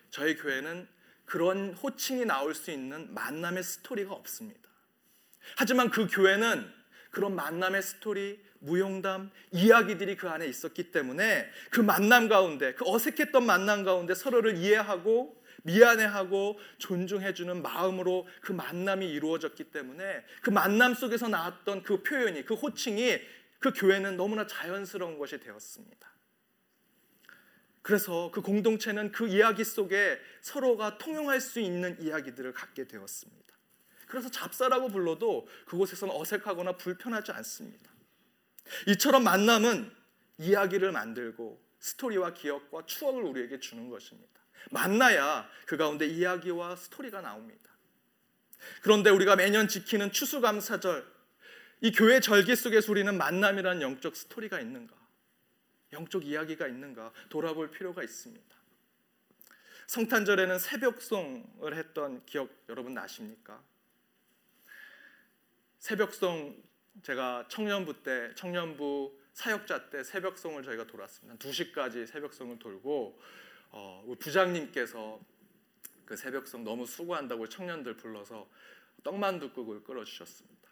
저희 0.09 0.35
교회는 0.35 0.87
그런 1.25 1.73
호칭이 1.73 2.25
나올 2.25 2.53
수 2.53 2.71
있는 2.71 3.13
만남의 3.13 3.63
스토리가 3.63 4.13
없습니다. 4.13 4.69
하지만 5.57 5.89
그 5.89 6.07
교회는 6.07 6.71
그런 7.13 7.35
만남의 7.35 7.81
스토리, 7.83 8.39
무용담, 8.59 9.29
이야기들이 9.51 10.17
그 10.17 10.29
안에 10.29 10.47
있었기 10.47 10.91
때문에 10.91 11.47
그 11.69 11.79
만남 11.79 12.27
가운데, 12.27 12.73
그 12.73 12.83
어색했던 12.87 13.45
만남 13.45 13.83
가운데 13.83 14.15
서로를 14.15 14.57
이해하고 14.57 15.41
미안해하고 15.63 16.59
존중해주는 16.79 17.61
마음으로 17.61 18.27
그 18.41 18.51
만남이 18.51 19.07
이루어졌기 19.09 19.65
때문에 19.65 20.25
그 20.41 20.49
만남 20.49 20.95
속에서 20.95 21.29
나왔던 21.29 21.83
그 21.83 22.01
표현이, 22.01 22.45
그 22.45 22.55
호칭이 22.55 23.19
그 23.59 23.71
교회는 23.73 24.17
너무나 24.17 24.47
자연스러운 24.47 25.17
것이 25.19 25.39
되었습니다. 25.39 26.11
그래서 27.83 28.31
그 28.33 28.41
공동체는 28.41 29.11
그 29.11 29.27
이야기 29.27 29.63
속에 29.63 30.19
서로가 30.41 30.97
통용할 30.97 31.39
수 31.39 31.59
있는 31.59 32.01
이야기들을 32.01 32.53
갖게 32.53 32.87
되었습니다. 32.87 33.42
그래서 34.13 34.29
잡사라고 34.29 34.89
불러도 34.89 35.47
그곳에서는 35.65 36.13
어색하거나 36.13 36.73
불편하지 36.73 37.31
않습니다. 37.31 37.89
이처럼 38.85 39.23
만남은 39.23 39.91
이야기를 40.37 40.91
만들고 40.91 41.59
스토리와 41.79 42.35
기억과 42.35 42.85
추억을 42.85 43.23
우리에게 43.23 43.59
주는 43.59 43.89
것입니다. 43.89 44.39
만나야 44.69 45.49
그 45.65 45.77
가운데 45.77 46.05
이야기와 46.05 46.75
스토리가 46.75 47.21
나옵니다. 47.21 47.71
그런데 48.83 49.09
우리가 49.09 49.35
매년 49.35 49.67
지키는 49.67 50.11
추수감사절, 50.11 51.11
이 51.81 51.91
교회 51.91 52.19
절기 52.19 52.55
속에서 52.55 52.91
우리는 52.91 53.17
만남이라는 53.17 53.81
영적 53.81 54.15
스토리가 54.15 54.59
있는가? 54.59 54.95
영적 55.91 56.23
이야기가 56.23 56.67
있는가? 56.67 57.11
돌아볼 57.29 57.71
필요가 57.71 58.03
있습니다. 58.03 58.55
성탄절에는 59.87 60.59
새벽송을 60.59 61.75
했던 61.75 62.23
기억 62.27 62.51
여러분 62.69 62.93
나십니까? 62.93 63.72
새벽송 65.83 66.63
제가 67.01 67.45
청년부 67.49 68.03
때 68.03 68.33
청년부 68.35 69.19
사역자 69.33 69.89
때 69.89 70.01
새벽송을 70.01 70.63
저희가 70.63 70.87
돌았습니다. 70.87 71.37
2시까지 71.37 72.07
새벽송을 72.07 72.57
돌고 72.57 73.19
어, 73.71 74.15
부장님께서 74.17 75.19
그 76.05 76.15
새벽송 76.15 76.63
너무 76.63 76.85
수고한다고 76.85 77.49
청년들 77.49 77.97
불러서 77.97 78.49
떡만두 79.03 79.51
국을 79.51 79.83
끓여주셨습니다. 79.83 80.69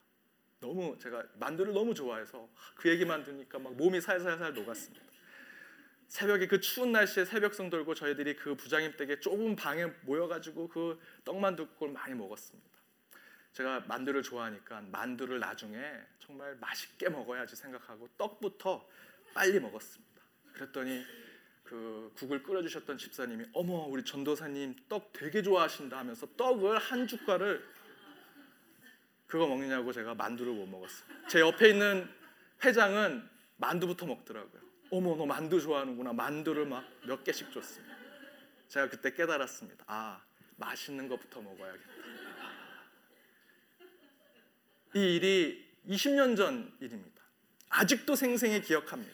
너무 0.62 0.98
제가 0.98 1.25
만두를 1.34 1.74
너무 1.74 1.94
좋아해서 1.94 2.48
그 2.75 2.88
얘기만 2.89 3.25
듣니까 3.25 3.60
막 3.60 3.75
몸이 3.75 4.00
살살살 4.00 4.53
녹았습니다. 4.53 5.06
새벽에 6.08 6.48
그 6.48 6.62
추운 6.62 6.94
날씨에 6.94 7.25
새벽송 7.25 7.70
돌고 7.70 7.96
저희들이 7.96 8.38
그 8.38 8.56
부장님 8.56 8.96
댁에 8.96 9.20
좁은 9.20 9.58
방에 9.58 9.88
모여가지고 10.03 10.70
그 10.70 10.98
떡만두 11.25 11.68
국을 11.68 11.89
많이 11.89 12.15
먹었습니다. 12.15 12.71
제가 13.53 13.81
만두를 13.81 14.24
좋아하니까 14.24 14.81
만두를 14.91 15.39
나중에 15.39 15.79
정말 16.20 16.55
맛있게 16.55 17.10
먹어야지 17.10 17.55
생각하고 17.55 18.08
떡부터 18.17 18.88
빨리 19.34 19.60
먹었습니다. 19.60 20.22
그랬더니 20.53 21.05
그 21.63 22.12
국을 22.15 22.43
끓여주셨던 22.43 22.98
집사님이 22.98 23.46
어머 23.53 23.86
우리 23.86 24.03
전도사님 24.03 24.75
떡 24.89 25.12
되게 25.13 25.41
좋아하신다 25.41 25.98
하면서 25.98 26.27
떡을 26.36 26.77
한 26.77 27.08
숟갈을 27.08 27.65
그거 29.27 29.48
먹느냐고 29.48 29.93
제가 29.93 30.13
만두를 30.15 30.53
못 30.53 30.67
먹었어요. 30.67 31.10
제 31.29 31.39
옆에 31.39 31.70
있는 31.70 32.10
회장은 32.63 33.27
만두부터 33.58 34.05
먹더라고요. 34.05 34.62
어머 34.89 35.15
너 35.15 35.25
만두 35.25 35.62
좋아하는구나. 35.62 36.12
만두를 36.13 36.65
막 36.65 36.84
몇 37.05 37.24
개씩 37.24 37.51
줬습니다. 37.51 37.96
제가 38.67 38.89
그때 38.89 39.13
깨달았습니다. 39.13 39.84
아 39.88 40.22
맛있는 40.58 41.08
것부터 41.08 41.41
먹어야겠다. 41.41 41.91
이 44.93 45.15
일이 45.15 45.71
20년 45.88 46.36
전 46.36 46.71
일입니다. 46.79 47.21
아직도 47.69 48.15
생생히 48.15 48.62
기억합니다. 48.62 49.13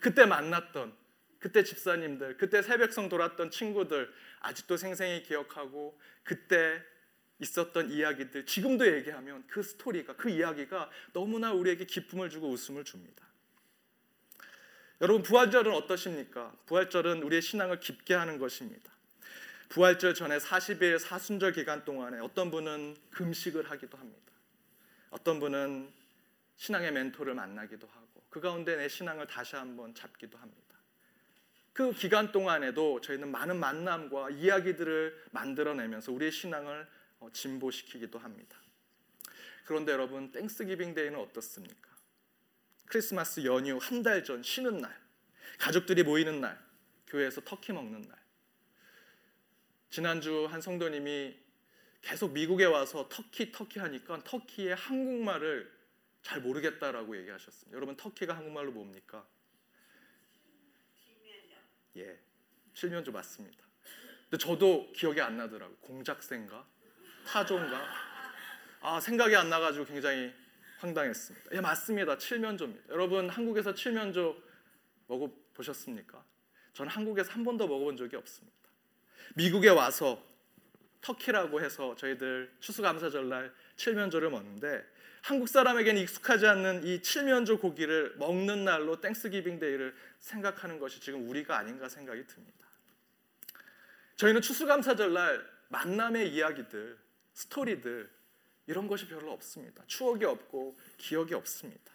그때 0.00 0.24
만났던 0.24 0.94
그때 1.38 1.64
집사님들, 1.64 2.36
그때 2.36 2.62
새벽성 2.62 3.08
돌았던 3.08 3.50
친구들 3.50 4.12
아직도 4.40 4.76
생생히 4.76 5.22
기억하고 5.22 5.98
그때 6.22 6.80
있었던 7.40 7.90
이야기들 7.90 8.46
지금도 8.46 8.86
얘기하면 8.96 9.44
그 9.48 9.62
스토리가 9.62 10.14
그 10.14 10.30
이야기가 10.30 10.88
너무나 11.12 11.52
우리에게 11.52 11.84
기쁨을 11.84 12.30
주고 12.30 12.48
웃음을 12.48 12.84
줍니다. 12.84 13.26
여러분 15.00 15.22
부활절은 15.22 15.72
어떠십니까? 15.72 16.54
부활절은 16.66 17.24
우리의 17.24 17.42
신앙을 17.42 17.80
깊게 17.80 18.14
하는 18.14 18.38
것입니다. 18.38 18.92
부활절 19.68 20.14
전에 20.14 20.38
40일 20.38 21.00
사순절 21.00 21.52
기간 21.52 21.84
동안에 21.84 22.20
어떤 22.20 22.52
분은 22.52 22.96
금식을 23.10 23.68
하기도 23.68 23.98
합니다. 23.98 24.31
어떤 25.12 25.38
분은 25.38 25.92
신앙의 26.56 26.90
멘토를 26.92 27.34
만나기도 27.34 27.86
하고 27.86 28.24
그 28.28 28.40
가운데 28.40 28.76
내 28.76 28.88
신앙을 28.88 29.26
다시 29.26 29.56
한번 29.56 29.94
잡기도 29.94 30.38
합니다. 30.38 30.62
그 31.72 31.92
기간 31.92 32.32
동안에도 32.32 33.00
저희는 33.00 33.30
많은 33.30 33.58
만남과 33.58 34.30
이야기들을 34.30 35.26
만들어내면서 35.30 36.12
우리의 36.12 36.32
신앙을 36.32 36.86
어, 37.20 37.30
진보시키기도 37.32 38.18
합니다. 38.18 38.58
그런데 39.64 39.92
여러분 39.92 40.32
Thanksgiving 40.32 40.94
Day는 40.94 41.18
어떻습니까? 41.18 41.90
크리스마스 42.86 43.44
연휴 43.44 43.78
한 43.80 44.02
달 44.02 44.24
전 44.24 44.42
쉬는 44.42 44.78
날, 44.78 44.94
가족들이 45.58 46.02
모이는 46.02 46.40
날, 46.40 46.58
교회에서 47.06 47.40
터키 47.42 47.72
먹는 47.72 48.02
날. 48.02 48.18
지난주 49.88 50.46
한 50.50 50.60
성도님이 50.60 51.38
계속 52.02 52.32
미국에 52.32 52.64
와서 52.64 53.08
터키 53.08 53.50
터키 53.52 53.78
하니까 53.78 54.22
터키의 54.24 54.74
한국말을 54.74 55.72
잘 56.22 56.40
모르겠다라고 56.40 57.16
얘기하셨습니다. 57.16 57.76
여러분 57.76 57.96
터키가 57.96 58.36
한국말로 58.36 58.72
뭡니까? 58.72 59.26
예, 61.96 62.18
칠면조 62.74 63.12
맞습니다. 63.12 63.64
근데 64.28 64.38
저도 64.38 64.92
기억이 64.92 65.20
안 65.20 65.36
나더라고요. 65.36 65.76
공작새인가? 65.78 66.66
타조인가? 67.26 67.86
아 68.80 69.00
생각이 69.00 69.36
안 69.36 69.48
나가지고 69.48 69.84
굉장히 69.84 70.32
황당했습니다. 70.78 71.50
예 71.52 71.60
맞습니다. 71.60 72.18
칠면조입니다. 72.18 72.88
여러분 72.88 73.28
한국에서 73.28 73.74
칠면조 73.74 74.42
먹어 75.06 75.30
보셨습니까? 75.54 76.24
저는 76.72 76.90
한국에서 76.90 77.30
한 77.30 77.44
번도 77.44 77.68
먹어본 77.68 77.96
적이 77.96 78.16
없습니다. 78.16 78.56
미국에 79.34 79.68
와서 79.68 80.31
turkey라고 81.02 81.60
해서 81.60 81.94
저희들 81.96 82.50
추수감사절날 82.60 83.52
칠면조를 83.76 84.30
먹는데 84.30 84.84
한국 85.20 85.48
사람에게는 85.48 86.00
익숙하지 86.02 86.46
않는 86.46 86.84
이 86.84 87.02
칠면조 87.02 87.58
고기를 87.58 88.14
먹는 88.16 88.64
날로 88.64 89.00
Thanksgiving 89.00 89.58
Day를 89.58 89.94
생각하는 90.18 90.78
것이 90.78 91.00
지금 91.00 91.28
우리가 91.28 91.58
아닌가 91.58 91.88
생각이 91.88 92.26
듭니다. 92.26 92.66
저희는 94.16 94.40
추수감사절날 94.40 95.44
만남의 95.68 96.32
이야기들, 96.32 96.98
스토리들 97.34 98.10
이런 98.66 98.86
것이 98.88 99.06
별로 99.06 99.32
없습니다. 99.32 99.82
추억이 99.86 100.24
없고 100.24 100.78
기억이 100.98 101.34
없습니다. 101.34 101.92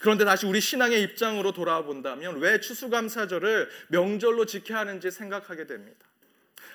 그런데 0.00 0.24
다시 0.24 0.46
우리 0.46 0.60
신앙의 0.60 1.02
입장으로 1.02 1.52
돌아와 1.52 1.82
본다면 1.82 2.38
왜 2.38 2.60
추수감사절을 2.60 3.68
명절로 3.88 4.46
지켜야 4.46 4.80
하는지 4.80 5.10
생각하게 5.10 5.66
됩니다. 5.66 6.06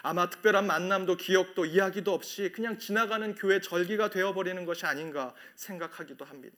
아마 0.02 0.30
특별한 0.30 0.66
만남도 0.66 1.18
기억도 1.18 1.66
이야기도 1.66 2.14
없이 2.14 2.52
그냥 2.52 2.78
지나가는 2.78 3.36
교회 3.36 3.60
절기가 3.60 4.10
되어버리는 4.10 4.66
것이 4.66 4.86
아닌가 4.86 5.34
생각하기도 5.56 6.26
합니다. 6.26 6.58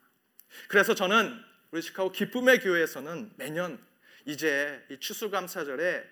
그래서 0.68 0.96
저는 0.96 1.40
우리 1.72 1.82
시카고 1.82 2.12
기쁨의 2.12 2.60
교회에서는 2.60 3.34
매년 3.38 3.80
이제 4.26 4.86
이 4.90 5.00
추수감사절에 5.00 6.04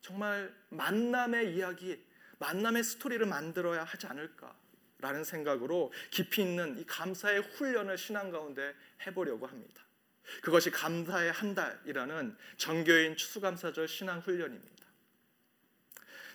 정말 0.00 0.54
만남의 0.70 1.54
이야기, 1.54 2.04
만남의 2.38 2.82
스토리를 2.84 3.24
만들어야 3.26 3.84
하지 3.84 4.06
않을까라는 4.06 5.24
생각으로 5.24 5.92
깊이 6.10 6.42
있는 6.42 6.78
이 6.78 6.84
감사의 6.84 7.40
훈련을 7.42 7.98
신앙 7.98 8.30
가운데 8.30 8.74
해보려고 9.06 9.46
합니다. 9.46 9.82
그것이 10.42 10.70
감사의 10.70 11.32
한 11.32 11.54
달이라는 11.54 12.36
정교인 12.56 13.16
추수감사절 13.16 13.88
신앙 13.88 14.20
훈련입니다. 14.20 14.77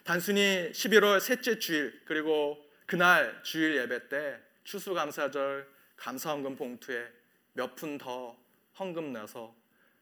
단순히 0.03 0.69
11월 0.73 1.19
셋째 1.19 1.59
주일 1.59 2.01
그리고 2.05 2.57
그날 2.85 3.41
주일 3.43 3.77
예배 3.77 4.09
때 4.09 4.39
추수감사절 4.65 5.67
감사헌금 5.95 6.55
봉투에 6.57 7.07
몇 7.53 7.75
푼 7.75 7.97
더 7.97 8.35
헌금 8.79 9.13
내서 9.13 9.55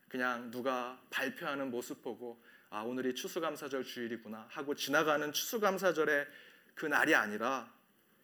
그냥 0.07 0.49
누가 0.49 0.99
발표하는 1.09 1.69
모습 1.69 2.01
보고 2.01 2.41
아 2.69 2.81
오늘이 2.81 3.13
추수감사절 3.13 3.83
주일이구나 3.83 4.47
하고 4.49 4.73
지나가는 4.75 5.31
추수감사절의 5.31 6.25
그 6.73 6.85
날이 6.85 7.13
아니라 7.13 7.71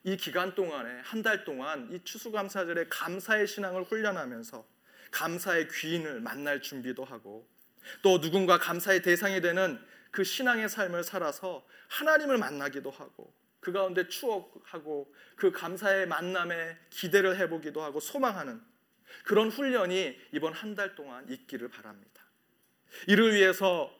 이 0.03 0.15
기간 0.17 0.55
동안에 0.55 1.01
한 1.03 1.21
달 1.21 1.43
동안 1.43 1.89
이 1.91 1.99
추수감사절의 2.03 2.87
감사의 2.89 3.45
신앙을 3.45 3.83
훈련하면서 3.83 4.65
감사의 5.11 5.67
귀인을 5.69 6.21
만날 6.21 6.61
준비도 6.61 7.03
하고 7.03 7.47
또 8.01 8.19
누군가 8.19 8.57
감사의 8.57 9.01
대상이 9.01 9.41
되는 9.41 9.79
그 10.11 10.23
신앙의 10.23 10.69
삶을 10.69 11.03
살아서 11.03 11.65
하나님을 11.89 12.37
만나기도 12.37 12.91
하고 12.91 13.33
그 13.59 13.71
가운데 13.71 14.07
추억하고 14.07 15.13
그 15.35 15.51
감사의 15.51 16.07
만남에 16.07 16.77
기대를 16.89 17.37
해보기도 17.37 17.81
하고 17.81 17.99
소망하는 17.99 18.61
그런 19.23 19.49
훈련이 19.49 20.17
이번 20.33 20.53
한 20.53 20.75
달 20.75 20.95
동안 20.95 21.27
있기를 21.29 21.69
바랍니다. 21.69 22.23
이를 23.07 23.33
위해서 23.33 23.93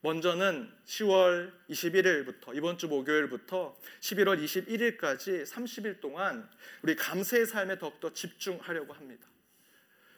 먼저는 0.00 0.70
10월 0.86 1.52
21일부터 1.70 2.54
이번 2.54 2.76
주 2.76 2.88
목요일부터 2.88 3.74
11월 4.00 4.42
21일까지 4.44 5.46
30일 5.46 6.00
동안 6.00 6.48
우리 6.82 6.94
감사의 6.94 7.46
삶에 7.46 7.78
더욱더 7.78 8.12
집중하려고 8.12 8.92
합니다. 8.92 9.26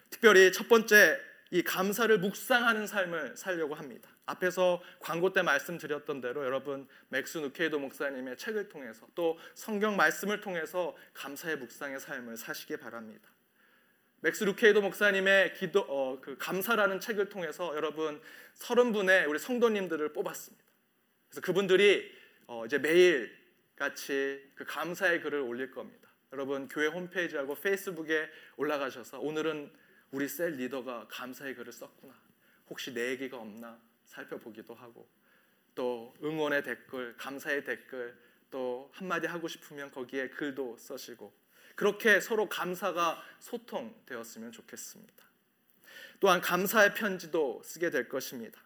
특별히 0.09 0.51
첫 0.51 0.67
번째 0.67 1.19
이 1.51 1.63
감사를 1.63 2.17
묵상하는 2.19 2.87
삶을 2.87 3.37
살려고 3.37 3.75
합니다. 3.75 4.09
앞에서 4.25 4.81
광고 4.99 5.31
때 5.31 5.41
말씀드렸던 5.41 6.21
대로 6.21 6.43
여러분 6.43 6.87
맥스 7.09 7.37
루케이도 7.37 7.79
목사님의 7.79 8.37
책을 8.37 8.69
통해서 8.69 9.07
또 9.15 9.39
성경 9.53 9.95
말씀을 9.95 10.41
통해서 10.41 10.95
감사의 11.13 11.57
묵상의 11.57 11.99
삶을 11.99 12.37
사시기 12.37 12.77
바랍니다. 12.77 13.29
맥스 14.19 14.43
루케이도 14.43 14.81
목사님의 14.81 15.53
기도 15.53 15.81
어, 15.87 16.19
그 16.19 16.37
감사라는 16.37 16.99
책을 16.99 17.29
통해서 17.29 17.75
여러분 17.75 18.19
서른 18.53 18.91
분의 18.91 19.27
우리 19.27 19.39
성도님들을 19.39 20.11
뽑았습니다. 20.11 20.65
그래서 21.29 21.41
그분들이 21.41 22.11
어, 22.47 22.65
이제 22.65 22.79
매일 22.79 23.31
같이 23.75 24.43
그 24.55 24.65
감사의 24.65 25.21
글을 25.21 25.39
올릴 25.39 25.71
겁니다. 25.71 26.09
여러분 26.33 26.67
교회 26.67 26.87
홈페이지하고 26.87 27.55
페이스북에 27.55 28.27
올라가셔서 28.57 29.19
오늘은 29.19 29.71
우리 30.11 30.27
셀 30.27 30.51
리더가 30.51 31.07
감사의 31.09 31.55
글을 31.55 31.71
썼구나. 31.71 32.13
혹시 32.69 32.93
내 32.93 33.09
얘기가 33.11 33.37
없나 33.37 33.79
살펴보기도 34.05 34.73
하고 34.73 35.07
또 35.75 36.13
응원의 36.23 36.63
댓글, 36.63 37.15
감사의 37.17 37.63
댓글 37.63 38.17
또 38.49 38.89
한마디 38.93 39.27
하고 39.27 39.47
싶으면 39.47 39.91
거기에 39.91 40.29
글도 40.29 40.77
써시고 40.77 41.33
그렇게 41.75 42.19
서로 42.19 42.49
감사가 42.49 43.21
소통되었으면 43.39 44.51
좋겠습니다. 44.51 45.25
또한 46.19 46.41
감사의 46.41 46.95
편지도 46.95 47.61
쓰게 47.63 47.91
될 47.91 48.09
것입니다. 48.09 48.59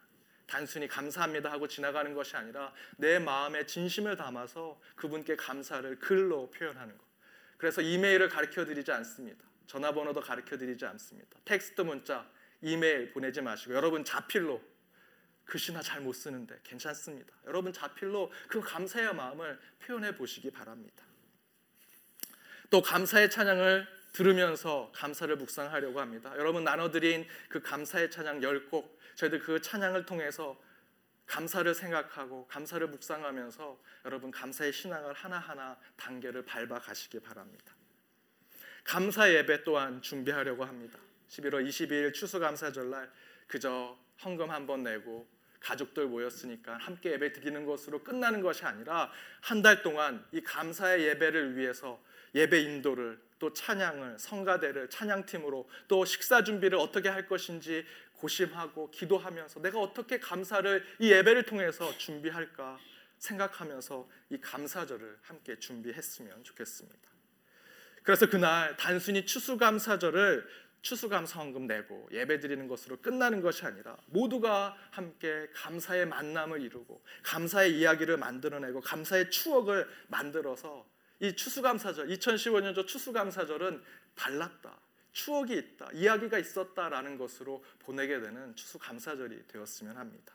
단순히 0.46 0.88
감사합니다 0.88 1.50
하고 1.50 1.68
지나가는 1.68 2.14
것이 2.14 2.36
아니라 2.36 2.72
내 2.96 3.18
마음에 3.18 3.66
진심을 3.66 4.16
담아서 4.16 4.80
그분께 4.96 5.36
감사를 5.36 5.98
글로 5.98 6.50
표현하는 6.50 6.96
것. 6.96 7.04
그래서 7.58 7.80
이메일을 7.80 8.28
가르쳐 8.28 8.64
드리지 8.64 8.90
않습니다. 8.92 9.44
전화번호도 9.72 10.20
가르쳐 10.20 10.58
드리지 10.58 10.84
않습니다. 10.84 11.38
텍스트 11.46 11.80
문자, 11.80 12.28
이메일 12.60 13.10
보내지 13.10 13.40
마시고 13.40 13.72
여러분 13.72 14.04
자필로 14.04 14.60
글씨나 15.46 15.80
잘 15.80 16.02
못 16.02 16.12
쓰는데 16.12 16.60
괜찮습니다. 16.62 17.34
여러분 17.46 17.72
자필로 17.72 18.30
그 18.48 18.60
감사의 18.60 19.14
마음을 19.14 19.58
표현해 19.80 20.14
보시기 20.14 20.50
바랍니다. 20.50 21.04
또 22.68 22.82
감사의 22.82 23.30
찬양을 23.30 23.88
들으면서 24.12 24.92
감사를 24.94 25.34
묵상하려고 25.36 26.00
합니다. 26.00 26.34
여러분 26.36 26.64
나눠드린 26.64 27.26
그 27.48 27.62
감사의 27.62 28.10
찬양 28.10 28.40
10곡 28.40 28.98
저희들 29.14 29.38
그 29.38 29.62
찬양을 29.62 30.04
통해서 30.04 30.60
감사를 31.24 31.74
생각하고 31.74 32.46
감사를 32.46 32.86
묵상하면서 32.86 33.80
여러분 34.04 34.30
감사의 34.30 34.70
신앙을 34.74 35.14
하나하나 35.14 35.78
단계를 35.96 36.44
밟아 36.44 36.78
가시기 36.78 37.20
바랍니다. 37.20 37.71
감사 38.84 39.32
예배 39.32 39.64
또한 39.64 40.02
준비하려고 40.02 40.64
합니다. 40.64 40.98
11월 41.28 41.66
22일 41.66 42.12
추수감사절 42.12 42.90
날 42.90 43.10
그저 43.46 43.96
헌금 44.24 44.50
한 44.50 44.66
번 44.66 44.82
내고 44.82 45.26
가족들 45.60 46.06
모였으니까 46.06 46.76
함께 46.78 47.12
예배 47.12 47.32
드리는 47.32 47.64
것으로 47.64 48.02
끝나는 48.02 48.40
것이 48.40 48.64
아니라 48.64 49.10
한 49.40 49.62
달 49.62 49.82
동안 49.82 50.24
이 50.32 50.40
감사의 50.40 51.06
예배를 51.06 51.56
위해서 51.56 52.02
예배 52.34 52.60
인도를 52.62 53.20
또 53.38 53.52
찬양을 53.52 54.18
성가대를 54.18 54.90
찬양팀으로 54.90 55.68
또 55.88 56.04
식사 56.04 56.42
준비를 56.42 56.78
어떻게 56.78 57.08
할 57.08 57.26
것인지 57.28 57.84
고심하고 58.14 58.90
기도하면서 58.90 59.60
내가 59.62 59.80
어떻게 59.80 60.18
감사를 60.18 60.84
이 61.00 61.10
예배를 61.10 61.44
통해서 61.44 61.96
준비할까 61.98 62.78
생각하면서 63.18 64.08
이 64.30 64.38
감사절을 64.40 65.18
함께 65.22 65.58
준비했으면 65.58 66.42
좋겠습니다. 66.42 67.11
그래서 68.02 68.26
그날 68.28 68.76
단순히 68.76 69.24
추수감사절을 69.24 70.46
추수감사 70.82 71.38
헌금 71.38 71.68
내고 71.68 72.08
예배 72.10 72.40
드리는 72.40 72.66
것으로 72.66 72.96
끝나는 73.00 73.40
것이 73.40 73.64
아니라 73.64 73.96
모두가 74.06 74.76
함께 74.90 75.48
감사의 75.54 76.06
만남을 76.06 76.60
이루고 76.60 77.02
감사의 77.22 77.78
이야기를 77.78 78.16
만들어내고 78.16 78.80
감사의 78.80 79.30
추억을 79.30 79.88
만들어서 80.08 80.84
이 81.20 81.36
추수감사절 81.36 82.08
2015년도 82.08 82.86
추수감사절은 82.86 83.80
달랐다. 84.16 84.76
추억이 85.12 85.56
있다. 85.56 85.90
이야기가 85.92 86.38
있었다라는 86.38 87.16
것으로 87.16 87.64
보내게 87.78 88.18
되는 88.18 88.56
추수감사절이 88.56 89.46
되었으면 89.46 89.96
합니다. 89.96 90.34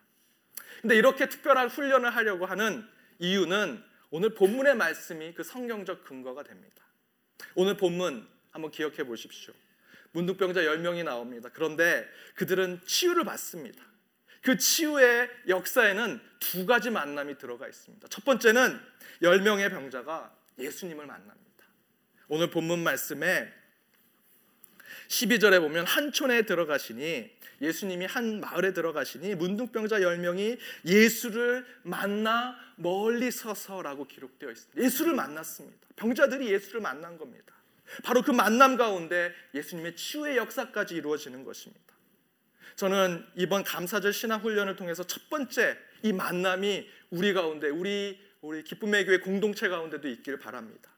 근데 0.81 0.95
이렇게 0.95 1.27
특별한 1.27 1.67
훈련을 1.67 2.15
하려고 2.15 2.45
하는 2.45 2.87
이유는 3.19 3.83
오늘 4.11 4.33
본문의 4.33 4.75
말씀이 4.75 5.33
그 5.33 5.43
성경적 5.43 6.05
근거가 6.05 6.43
됩니다. 6.43 6.86
오늘 7.55 7.77
본문 7.77 8.27
한번 8.51 8.71
기억해 8.71 9.03
보십시오. 9.03 9.53
문둥병자 10.11 10.61
10명이 10.61 11.03
나옵니다. 11.03 11.49
그런데 11.53 12.07
그들은 12.35 12.81
치유를 12.85 13.23
받습니다. 13.23 13.83
그 14.41 14.57
치유의 14.57 15.29
역사에는 15.47 16.21
두 16.39 16.65
가지 16.65 16.89
만남이 16.89 17.37
들어가 17.37 17.67
있습니다. 17.67 18.07
첫 18.07 18.23
번째는 18.23 18.79
10명의 19.21 19.69
병자가 19.69 20.33
예수님을 20.57 21.05
만납니다. 21.05 21.65
오늘 22.29 22.49
본문 22.49 22.83
말씀에 22.83 23.53
12절에 25.07 25.59
보면 25.59 25.85
한 25.85 26.11
촌에 26.11 26.43
들어가시니 26.43 27.37
예수님이 27.61 28.05
한 28.05 28.39
마을에 28.39 28.73
들어가시니 28.73 29.35
문둥병자 29.35 29.99
10명이 29.99 30.57
예수를 30.85 31.65
만나 31.83 32.55
멀리 32.75 33.31
서서라고 33.31 34.05
기록되어 34.05 34.51
있습니다. 34.51 34.81
예수를 34.81 35.13
만났습니다. 35.13 35.87
병자들이 35.95 36.51
예수를 36.51 36.81
만난 36.81 37.17
겁니다. 37.17 37.53
바로 38.03 38.21
그 38.21 38.31
만남 38.31 38.75
가운데 38.77 39.33
예수님의 39.55 39.95
치유의 39.95 40.37
역사까지 40.37 40.95
이루어지는 40.95 41.43
것입니다. 41.43 41.81
저는 42.75 43.25
이번 43.35 43.63
감사절 43.63 44.13
신앙 44.13 44.41
훈련을 44.41 44.75
통해서 44.75 45.03
첫 45.03 45.29
번째 45.29 45.77
이 46.03 46.13
만남이 46.13 46.87
우리 47.09 47.33
가운데 47.33 47.69
우리 47.69 48.19
우리 48.41 48.63
기쁨의 48.63 49.05
교회 49.05 49.17
공동체 49.19 49.67
가운데도 49.67 50.07
있기를 50.07 50.37
바랍니다. 50.37 50.91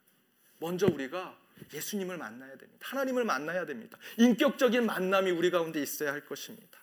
먼저 0.58 0.88
우리가 0.88 1.39
예수님을 1.74 2.18
만나야 2.18 2.58
됩니다. 2.58 2.80
하나님을 2.82 3.24
만나야 3.24 3.66
됩니다. 3.66 3.98
인격적인 4.18 4.86
만남이 4.86 5.32
우리 5.32 5.52
가운데 5.52 5.82
있어야 5.82 6.12
할 6.12 6.26
것입니다. 6.26 6.80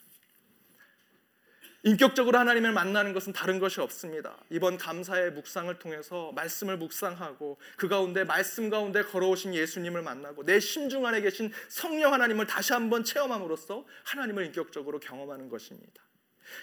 인격적으로 1.83 2.37
하나님을 2.39 2.73
만나는 2.73 3.13
것은 3.13 3.33
다른 3.33 3.61
것이 3.61 3.81
없습니다. 3.81 4.37
이번 4.51 4.77
감사의 4.77 5.31
묵상을 5.33 5.79
통해서 5.79 6.33
말씀을 6.33 6.79
묵상하고 6.79 7.59
그 7.77 7.87
가운데 7.87 8.25
말씀 8.25 8.71
가운데 8.71 9.03
걸어오신 9.03 9.55
예수님을 9.55 10.03
만나고 10.03 10.45
내 10.45 10.59
심중 10.59 11.07
안에 11.07 11.21
계신 11.21 11.53
성령 11.69 12.13
하나님을 12.13 12.47
다시 12.47 12.73
한번 12.73 13.05
체험함으로써 13.05 13.87
하나님을 14.05 14.47
인격적으로 14.47 14.99
경험하는 14.99 15.49
것입니다. 15.49 16.03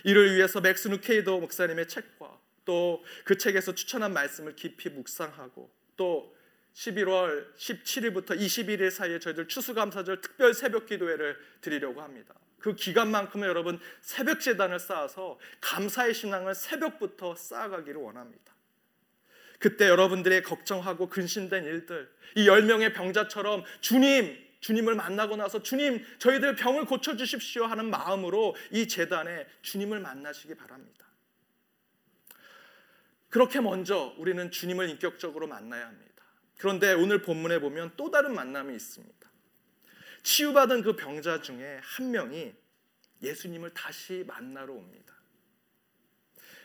이를 0.04 0.36
위해서 0.36 0.60
맥스누 0.60 1.00
케이도 1.00 1.40
목사님의 1.40 1.88
책과 1.88 2.40
또 2.66 3.04
그 3.24 3.38
책에서 3.38 3.74
추천한 3.76 4.14
말씀을 4.14 4.56
깊이 4.56 4.90
묵상하고 4.90 5.72
또 5.96 6.36
11월 6.74 7.54
17일부터 7.56 8.38
21일 8.38 8.90
사이에 8.90 9.20
저희들 9.20 9.48
추수감사절 9.48 10.22
특별 10.22 10.54
새벽 10.54 10.88
기도회를 10.88 11.38
드리려고 11.62 12.02
합니다. 12.02 12.34
그 12.60 12.76
기간만큼은 12.76 13.48
여러분 13.48 13.80
새벽 14.02 14.40
재단을 14.40 14.80
쌓아서 14.80 15.38
감사의 15.62 16.14
신앙을 16.14 16.56
새벽부터 16.56 17.36
쌓아가기를 17.36 18.00
원합니다. 18.00 18.54
그때 19.60 19.88
여러분들의 19.88 20.44
걱정하고 20.44 21.08
근심된 21.10 21.64
일들, 21.66 22.10
이 22.36 22.48
10명의 22.48 22.94
병자처럼 22.94 23.64
주님, 23.82 24.38
주님을 24.60 24.96
만나고 24.96 25.36
나서 25.36 25.62
주님, 25.62 26.04
저희들 26.20 26.56
병을 26.56 26.86
고쳐 26.86 27.16
주십시오 27.16 27.66
하는 27.66 27.90
마음으로 27.90 28.56
이 28.72 28.88
재단에 28.88 29.46
주님을 29.62 30.00
만나시기 30.00 30.56
바랍니다. 30.56 31.06
그렇게 33.30 33.62
먼저 33.62 34.14
우리는 34.18 34.52
주님을 34.52 34.90
인격적으로 34.90 35.48
만나야 35.48 35.88
합니다. 35.88 36.13
그런데 36.58 36.94
오늘 36.94 37.22
본문에 37.22 37.60
보면 37.60 37.92
또 37.98 38.12
다른 38.12 38.34
만남이 38.34 38.74
있습니다. 38.76 39.30
치유받은 40.24 40.84
그 40.84 40.96
병자 40.96 41.42
중에 41.42 41.80
한 41.82 42.12
명이 42.12 42.54
예수님을 43.22 43.74
다시 43.74 44.24
만나러 44.28 44.74
옵니다. 44.74 45.14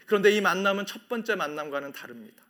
그런데 0.06 0.30
이 0.30 0.40
만남은 0.40 0.86
첫 0.86 1.08
번째 1.08 1.34
만남과는 1.34 1.92
다릅니다. 1.92 2.42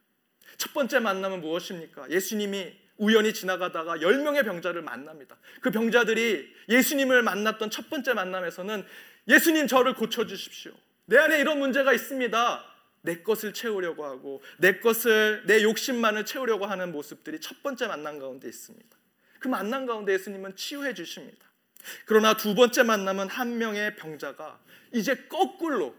첫 0.56 0.72
번째 0.72 1.00
만남은 1.00 1.40
무엇입니까? 1.40 2.10
예수님이 2.10 2.76
우연히 2.98 3.32
지나가다가 3.32 3.96
10명의 3.98 4.44
병자를 4.44 4.82
만납니다. 4.82 5.36
그 5.60 5.70
병자들이 5.70 6.52
예수님을 6.68 7.22
만났던 7.22 7.70
첫 7.70 7.88
번째 7.88 8.14
만남에서는 8.14 8.84
예수님 9.28 9.66
저를 9.66 9.94
고쳐주십시오. 9.94 10.72
내 11.06 11.16
안에 11.16 11.38
이런 11.38 11.58
문제가 11.58 11.92
있습니다. 11.92 12.67
내 13.02 13.22
것을 13.22 13.54
채우려고 13.54 14.04
하고 14.04 14.42
내 14.58 14.80
것을 14.80 15.44
내 15.46 15.62
욕심만을 15.62 16.24
채우려고 16.24 16.66
하는 16.66 16.92
모습들이 16.92 17.40
첫 17.40 17.62
번째 17.62 17.86
만남 17.86 18.18
가운데 18.18 18.48
있습니다. 18.48 18.96
그 19.38 19.48
만남 19.48 19.86
가운데 19.86 20.12
예수님은 20.12 20.56
치유해 20.56 20.94
주십니다. 20.94 21.46
그러나 22.06 22.36
두 22.36 22.54
번째 22.54 22.82
만남은 22.82 23.28
한 23.28 23.58
명의 23.58 23.94
병자가 23.96 24.60
이제 24.92 25.14
거꾸로 25.28 25.94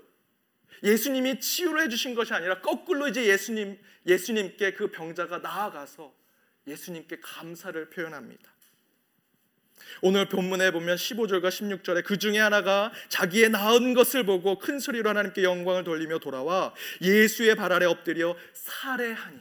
예수님이 0.83 1.39
치유를 1.39 1.83
해 1.83 1.89
주신 1.89 2.15
것이 2.15 2.33
아니라 2.33 2.61
거꾸로 2.61 3.07
이제 3.07 3.25
예수님 3.25 3.77
예수님께 4.05 4.73
그 4.73 4.91
병자가 4.91 5.39
나아가서 5.39 6.13
예수님께 6.67 7.19
감사를 7.21 7.89
표현합니다. 7.89 8.51
오늘 10.01 10.29
본문에 10.29 10.71
보면 10.71 10.95
15절과 10.95 11.49
16절에 11.49 12.03
그 12.03 12.17
중에 12.17 12.39
하나가 12.39 12.91
자기의 13.09 13.49
나은 13.49 13.93
것을 13.93 14.25
보고 14.25 14.59
큰 14.59 14.79
소리로 14.79 15.09
하나님께 15.09 15.43
영광을 15.43 15.83
돌리며 15.83 16.19
돌아와 16.19 16.73
예수의 17.01 17.55
발 17.55 17.71
아래 17.71 17.85
엎드려 17.85 18.35
살해하니 18.53 19.39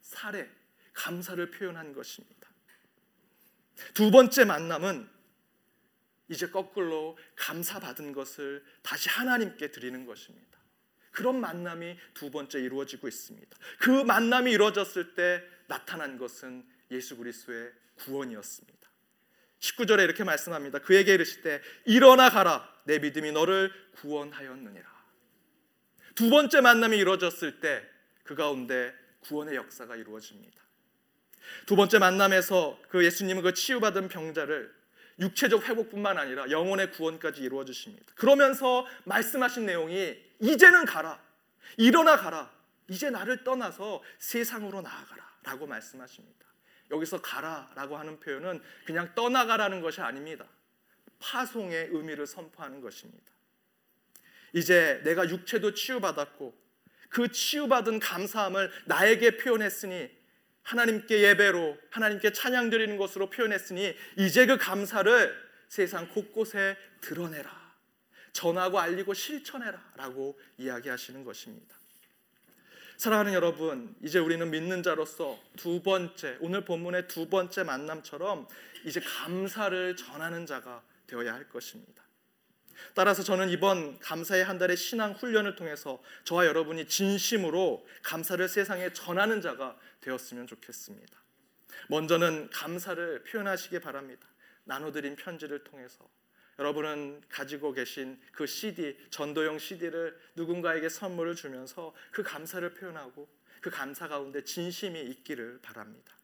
살해 0.00 0.46
감사를 0.92 1.50
표현한 1.50 1.92
것입니다. 1.92 2.48
두 3.92 4.10
번째 4.10 4.44
만남은 4.44 5.08
이제 6.28 6.48
거꾸로 6.48 7.18
감사받은 7.36 8.12
것을 8.12 8.64
다시 8.82 9.08
하나님께 9.08 9.70
드리는 9.70 10.06
것입니다. 10.06 10.58
그런 11.10 11.40
만남이 11.40 11.96
두 12.14 12.30
번째 12.30 12.60
이루어지고 12.60 13.06
있습니다. 13.06 13.56
그 13.78 13.90
만남이 13.90 14.50
이루어졌을 14.50 15.14
때 15.14 15.42
나타난 15.68 16.18
것은 16.18 16.66
예수 16.90 17.16
그리스도의 17.16 17.70
구원이었습니다. 17.96 18.88
19절에 19.64 20.04
이렇게 20.04 20.24
말씀합니다. 20.24 20.78
그에게 20.80 21.14
이르시되 21.14 21.60
일어나 21.86 22.30
가라 22.30 22.68
내 22.84 22.98
믿음이 22.98 23.32
너를 23.32 23.72
구원하였느니라. 23.96 24.94
두 26.14 26.30
번째 26.30 26.60
만남이 26.60 26.96
이루어졌을 26.96 27.60
때 27.60 27.94
그 28.24 28.34
가운데 28.34 28.92
구원의 29.20 29.54
역사가 29.54 29.96
이루어집니다. 29.96 30.60
두 31.66 31.76
번째 31.76 31.98
만남에서 31.98 32.80
그 32.88 33.04
예수님은 33.04 33.42
그 33.42 33.54
치유받은 33.54 34.08
병자를 34.08 34.74
육체적 35.20 35.68
회복뿐만 35.68 36.18
아니라 36.18 36.50
영혼의 36.50 36.90
구원까지 36.92 37.42
이루어 37.42 37.64
주십니다. 37.64 38.12
그러면서 38.16 38.86
말씀하신 39.04 39.66
내용이 39.66 40.16
이제는 40.40 40.86
가라. 40.86 41.22
일어나 41.76 42.16
가라. 42.16 42.52
이제 42.88 43.10
나를 43.10 43.44
떠나서 43.44 44.02
세상으로 44.18 44.80
나아가라라고 44.82 45.66
말씀하십니다. 45.66 46.46
여기서 46.90 47.20
가라라고 47.20 47.96
하는 47.96 48.20
표현은 48.20 48.62
그냥 48.84 49.14
떠나가라는 49.14 49.80
것이 49.80 50.00
아닙니다. 50.00 50.46
파송의 51.18 51.88
의미를 51.90 52.26
선포하는 52.26 52.80
것입니다. 52.80 53.32
이제 54.52 55.00
내가 55.04 55.28
육체도 55.28 55.74
치유받았고 55.74 56.64
그 57.08 57.30
치유받은 57.30 58.00
감사함을 58.00 58.70
나에게 58.86 59.36
표현했으니 59.38 60.10
하나님께 60.62 61.22
예배로 61.22 61.78
하나님께 61.90 62.32
찬양 62.32 62.70
드리는 62.70 62.96
것으로 62.96 63.30
표현했으니 63.30 63.94
이제 64.16 64.46
그 64.46 64.56
감사를 64.56 65.44
세상 65.68 66.08
곳곳에 66.08 66.76
드러내라. 67.00 67.64
전하고 68.32 68.80
알리고 68.80 69.14
실천해라라고 69.14 70.38
이야기하시는 70.58 71.24
것입니다. 71.24 71.76
사랑하는 72.96 73.32
여러분, 73.32 73.94
이제 74.02 74.18
우리는 74.18 74.50
믿는 74.50 74.82
자로서 74.82 75.38
두 75.56 75.82
번째 75.82 76.38
오늘 76.40 76.64
본문의 76.64 77.08
두 77.08 77.28
번째 77.28 77.64
만남처럼 77.64 78.46
이제 78.84 79.00
감사를 79.00 79.96
전하는 79.96 80.46
자가 80.46 80.82
되어야 81.06 81.34
할 81.34 81.48
것입니다. 81.48 82.02
따라서 82.94 83.22
저는 83.22 83.50
이번 83.50 83.98
감사의 83.98 84.44
한 84.44 84.58
달의 84.58 84.76
신앙 84.76 85.12
훈련을 85.12 85.56
통해서 85.56 86.02
저와 86.24 86.46
여러분이 86.46 86.86
진심으로 86.86 87.86
감사를 88.02 88.46
세상에 88.48 88.92
전하는 88.92 89.40
자가 89.40 89.76
되었으면 90.00 90.46
좋겠습니다. 90.46 91.18
먼저는 91.88 92.50
감사를 92.50 93.24
표현하시기 93.24 93.80
바랍니다. 93.80 94.26
나눠드린 94.64 95.16
편지를 95.16 95.64
통해서 95.64 96.08
여러분은 96.58 97.22
가지고 97.28 97.72
계신 97.72 98.20
그 98.32 98.46
CD, 98.46 98.96
전도용 99.10 99.58
CD를 99.58 100.18
누군가에게 100.36 100.88
선물을 100.88 101.34
주면서 101.34 101.94
그 102.10 102.22
감사를 102.22 102.72
표현하고 102.74 103.28
그 103.60 103.70
감사 103.70 104.08
가운데 104.08 104.44
진심이 104.44 105.00
있기를 105.00 105.60
바랍니다. 105.62 106.14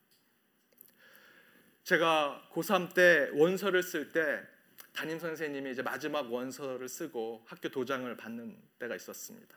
제가 1.84 2.48
고3 2.52 2.94
때 2.94 3.30
원서를 3.32 3.82
쓸 3.82 4.12
때 4.12 4.46
담임 4.92 5.18
선생님이 5.18 5.72
이제 5.72 5.82
마지막 5.82 6.32
원서를 6.32 6.88
쓰고 6.88 7.44
학교 7.46 7.68
도장을 7.68 8.14
받는 8.16 8.56
때가 8.78 8.94
있었습니다. 8.96 9.56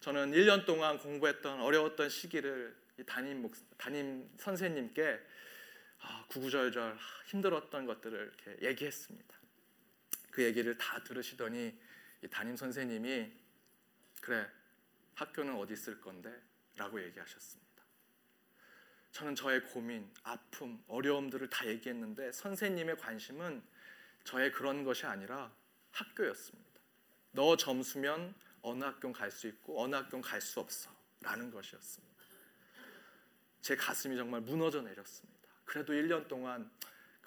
저는 0.00 0.32
1년 0.32 0.64
동안 0.64 0.98
공부했던 0.98 1.60
어려웠던 1.60 2.08
시기를 2.08 2.74
담임 3.06 3.42
목, 3.42 3.54
담임 3.76 4.30
선생님께 4.38 5.20
아, 6.02 6.24
구구절절 6.28 6.96
힘들었던 7.26 7.84
것들을 7.86 8.32
이렇게 8.44 8.66
얘기했습니다. 8.68 9.39
그 10.30 10.42
얘기를 10.42 10.76
다 10.78 11.02
들으시더니 11.02 11.78
이 12.22 12.28
담임 12.28 12.56
선생님이 12.56 13.32
그래 14.20 14.48
학교는 15.14 15.56
어디 15.56 15.74
있을 15.74 16.00
건데 16.00 16.42
라고 16.76 17.02
얘기하셨습니다. 17.02 17.70
저는 19.12 19.34
저의 19.34 19.64
고민, 19.64 20.08
아픔, 20.22 20.82
어려움들을 20.86 21.50
다 21.50 21.66
얘기했는데 21.66 22.32
선생님의 22.32 22.96
관심은 22.98 23.62
저의 24.24 24.52
그런 24.52 24.84
것이 24.84 25.06
아니라 25.06 25.52
학교였습니다. 25.90 26.80
너 27.32 27.56
점수면 27.56 28.34
어느 28.62 28.84
학교 28.84 29.12
갈 29.12 29.30
수 29.30 29.48
있고 29.48 29.82
어느 29.82 29.94
학교 29.94 30.20
갈 30.20 30.40
수 30.40 30.60
없어 30.60 30.90
라는 31.20 31.50
것이었습니다. 31.50 32.10
제 33.60 33.76
가슴이 33.76 34.16
정말 34.16 34.40
무너져 34.40 34.80
내렸습니다. 34.82 35.48
그래도 35.64 35.92
1년 35.92 36.26
동안 36.28 36.70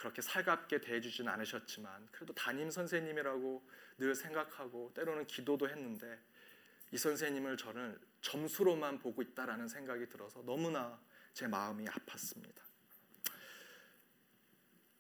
그렇게 0.04 0.22
살갑게 0.22 0.82
대해주진 0.82 1.30
않으셨지만 1.30 2.10
그래도 2.12 2.34
담임 2.34 2.70
선생님이라고 2.70 3.66
늘 4.00 4.14
생각하고 4.14 4.92
때로는 4.94 5.28
기도도 5.28 5.70
했는데 5.70 6.20
이 6.92 6.98
선생님을 6.98 7.56
저는 7.56 7.98
점수로만 8.20 9.00
보고 9.00 9.22
있다라는 9.22 9.70
생각이 9.70 10.10
들어서 10.10 10.44
너무나 10.44 11.00
제 11.34 11.48
마음이 11.48 11.86
아팠습니다. 11.86 12.62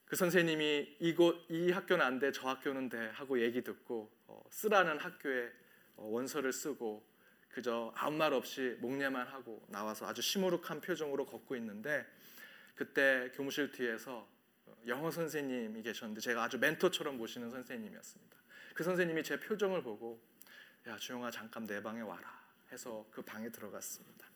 그 0.06 0.16
선생님이 0.16 0.96
이곳 1.02 1.48
이 1.50 1.72
학교는 1.72 2.06
안 2.06 2.20
돼, 2.20 2.32
저 2.32 2.48
학교는 2.48 2.88
돼 2.88 3.10
하고 3.10 3.42
얘기 3.42 3.62
듣고 3.62 4.10
어, 4.28 4.42
쓰라는 4.52 5.00
학교에 5.00 5.52
어, 5.98 6.06
원서를 6.06 6.54
쓰고 6.54 7.06
그저 7.50 7.92
아무 7.98 8.16
말 8.16 8.32
없이 8.32 8.78
목례만 8.80 9.28
하고 9.28 9.66
나와서 9.68 10.08
아주 10.08 10.22
시무룩한 10.22 10.80
표정으로 10.80 11.26
걷고 11.26 11.58
있는데 11.58 12.06
그때 12.74 13.30
교무실 13.36 13.74
뒤에서 13.74 14.32
영어 14.88 15.12
선생님이 15.12 15.82
계셨는데 15.84 16.22
제가 16.22 16.43
아주 16.43 16.58
멘토처럼 16.58 17.17
모시는 17.17 17.50
선생님이었습니다. 17.50 18.38
그 18.74 18.84
선생님이 18.84 19.24
제 19.24 19.39
표정을 19.39 19.84
보고 19.84 20.22
야 20.88 20.98
주영아 20.98 21.32
잠깐 21.32 21.65
내 21.65 21.82
방에 21.82 22.02
와라 22.02 22.41
해서 22.72 23.06
그 23.12 23.22
방에 23.22 23.50
들어갔습니다. 23.50 24.28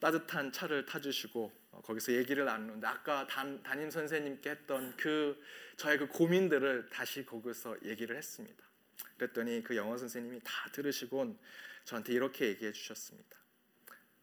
따뜻한 0.00 0.52
차를 0.52 0.84
타주시고 0.84 1.52
어, 1.70 1.80
거기서 1.82 2.12
얘기를 2.12 2.44
나누는데 2.44 2.86
아까 2.86 3.26
단, 3.26 3.62
담임 3.62 3.90
선생님께 3.90 4.50
했던 4.50 4.94
그 4.96 5.42
저의 5.76 5.98
그 5.98 6.06
고민들을 6.08 6.90
다시 6.90 7.24
거기서 7.24 7.76
얘기를 7.84 8.16
했습니다. 8.16 8.64
그랬더니 9.16 9.62
그 9.62 9.76
영어 9.76 9.96
선생님이 9.96 10.40
다 10.44 10.52
들으시곤 10.72 11.38
저한테 11.84 12.12
이렇게 12.12 12.48
얘기해 12.48 12.72
주셨습니다. 12.72 13.38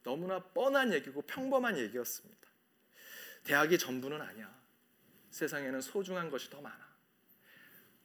너무나 0.03 0.39
뻔한 0.39 0.93
얘기고 0.93 1.21
평범한 1.23 1.77
얘기였습니다. 1.77 2.47
대학이 3.43 3.77
전부는 3.77 4.21
아니야. 4.21 4.60
세상에는 5.31 5.81
소중한 5.81 6.29
것이 6.29 6.49
더 6.49 6.61
많아. 6.61 6.91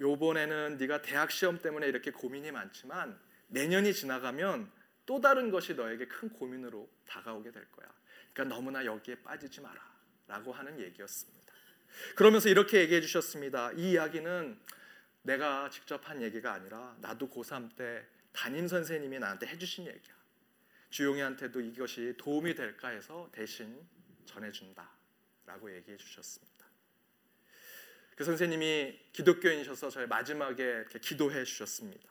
요번에는 0.00 0.78
네가 0.78 1.02
대학 1.02 1.30
시험 1.30 1.58
때문에 1.58 1.86
이렇게 1.88 2.10
고민이 2.10 2.50
많지만 2.52 3.18
내년이 3.48 3.94
지나가면 3.94 4.70
또 5.06 5.20
다른 5.20 5.50
것이 5.50 5.74
너에게 5.74 6.06
큰 6.06 6.28
고민으로 6.30 6.90
다가오게 7.06 7.52
될 7.52 7.70
거야. 7.70 7.88
그러니까 8.32 8.54
너무나 8.54 8.84
여기에 8.84 9.22
빠지지 9.22 9.60
마라. 9.60 9.96
라고 10.26 10.52
하는 10.52 10.80
얘기였습니다. 10.80 11.52
그러면서 12.16 12.48
이렇게 12.48 12.80
얘기해 12.80 13.00
주셨습니다. 13.00 13.72
이 13.72 13.92
이야기는 13.92 14.58
내가 15.22 15.70
직접 15.70 16.08
한 16.08 16.20
얘기가 16.20 16.52
아니라 16.52 16.96
나도 17.00 17.28
고3 17.28 17.76
때 17.76 18.04
담임 18.32 18.66
선생님이 18.68 19.18
나한테 19.20 19.46
해주신 19.46 19.86
얘기야. 19.86 20.14
주용이한테도 20.90 21.60
이것이 21.60 22.14
도움이 22.18 22.54
될까 22.54 22.88
해서 22.88 23.28
대신 23.32 23.86
전해준다. 24.24 24.90
라고 25.46 25.72
얘기해 25.74 25.96
주셨습니다. 25.96 26.55
그 28.16 28.24
선생님이 28.24 28.98
기독교인이셔서 29.12 29.90
저희 29.90 30.06
마지막에 30.06 30.62
이렇게 30.62 30.98
기도해 30.98 31.44
주셨습니다. 31.44 32.08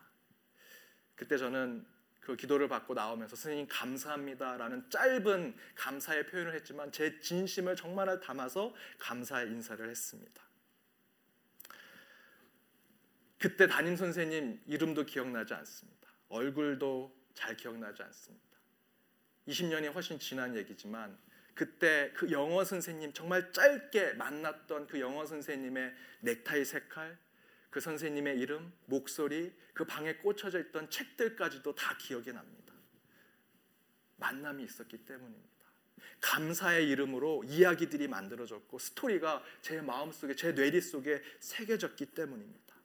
그때 1.15 1.37
저는 1.37 1.85
그 2.19 2.35
기도를 2.35 2.67
받고 2.67 2.93
나오면서 2.93 3.35
선생님 3.35 3.67
감사합니다라는 3.69 4.89
짧은 4.89 5.55
감사의 5.75 6.27
표현을 6.27 6.53
했지만 6.55 6.91
제 6.91 7.19
진심을 7.19 7.75
정말 7.75 8.19
담아서 8.19 8.73
감사의 8.99 9.47
인사를 9.47 9.87
했습니다. 9.87 10.43
그때 13.39 13.67
담임 13.67 13.95
선생님 13.95 14.61
이름도 14.67 15.05
기억나지 15.05 15.53
않습니다. 15.55 16.09
얼굴도 16.29 17.15
잘 17.33 17.57
기억나지 17.57 18.01
않습니다. 18.03 18.45
20년이 19.47 19.93
훨씬 19.93 20.17
지난 20.19 20.55
얘기지만 20.55 21.17
그때 21.55 22.11
그 22.13 22.29
영어 22.31 22.63
선생님 22.63 23.13
정말 23.13 23.51
짧게 23.51 24.13
만났던 24.13 24.87
그 24.87 24.99
영어 24.99 25.25
선생님의 25.25 25.93
넥타이 26.19 26.65
색깔, 26.65 27.17
그 27.69 27.79
선생님의 27.79 28.37
이름, 28.39 28.71
목소리, 28.85 29.53
그 29.73 29.85
방에 29.85 30.15
꽂혀져 30.15 30.59
있던 30.59 30.89
책들까지도 30.89 31.73
다 31.73 31.97
기억이 31.97 32.31
납니다. 32.31 32.73
만남이 34.17 34.63
있었기 34.63 35.05
때문입니다. 35.05 35.55
감사의 36.19 36.89
이름으로 36.89 37.43
이야기들이 37.45 38.07
만들어졌고 38.07 38.77
스토리가 38.77 39.43
제 39.61 39.81
마음속에 39.81 40.35
제 40.35 40.53
뇌리 40.53 40.81
속에 40.81 41.21
새겨졌기 41.39 42.07
때문입니다. 42.07 42.75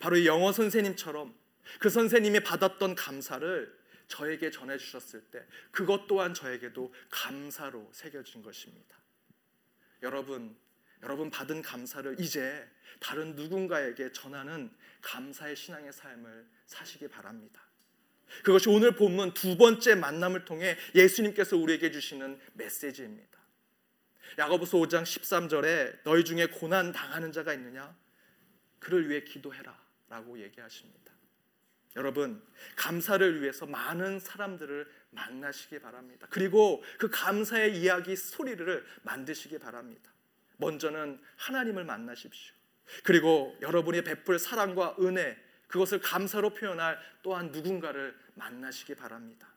바로 0.00 0.16
이 0.16 0.26
영어 0.26 0.52
선생님처럼 0.52 1.34
그 1.78 1.88
선생님이 1.88 2.40
받았던 2.40 2.94
감사를 2.94 3.77
저에게 4.08 4.50
전해 4.50 4.76
주셨을 4.76 5.22
때 5.30 5.44
그것 5.70 6.06
또한 6.06 6.34
저에게도 6.34 6.92
감사로 7.10 7.90
새겨진 7.92 8.42
것입니다. 8.42 8.96
여러분, 10.02 10.56
여러분 11.02 11.30
받은 11.30 11.62
감사를 11.62 12.18
이제 12.18 12.68
다른 13.00 13.36
누군가에게 13.36 14.12
전하는 14.12 14.70
감사의 15.02 15.54
신앙의 15.54 15.92
삶을 15.92 16.46
사시기 16.66 17.08
바랍니다. 17.08 17.62
그것이 18.42 18.68
오늘 18.68 18.92
본문 18.92 19.34
두 19.34 19.56
번째 19.56 19.94
만남을 19.94 20.44
통해 20.44 20.76
예수님께서 20.94 21.56
우리에게 21.56 21.90
주시는 21.90 22.38
메시지입니다. 22.54 23.38
야고보서 24.38 24.78
5장 24.78 25.02
13절에 25.02 26.02
너희 26.04 26.24
중에 26.24 26.46
고난 26.46 26.92
당하는 26.92 27.32
자가 27.32 27.54
있느냐? 27.54 27.96
그를 28.78 29.08
위해 29.08 29.22
기도해라라고 29.22 30.40
얘기하십니다. 30.40 31.17
여러분 31.96 32.42
감사를 32.76 33.40
위해서 33.40 33.66
많은 33.66 34.20
사람들을 34.20 34.86
만나시기 35.10 35.78
바랍니다. 35.80 36.26
그리고 36.30 36.82
그 36.98 37.08
감사의 37.10 37.80
이야기 37.80 38.14
스토리를 38.14 38.84
만드시기 39.02 39.58
바랍니다. 39.58 40.12
먼저는 40.58 41.20
하나님을 41.36 41.84
만나십시오. 41.84 42.54
그리고 43.04 43.56
여러분이 43.60 44.02
베풀 44.02 44.38
사랑과 44.38 44.96
은혜 45.00 45.36
그것을 45.68 46.00
감사로 46.00 46.54
표현할 46.54 46.98
또한 47.22 47.50
누군가를 47.50 48.18
만나시기 48.34 48.94
바랍니다. 48.94 49.48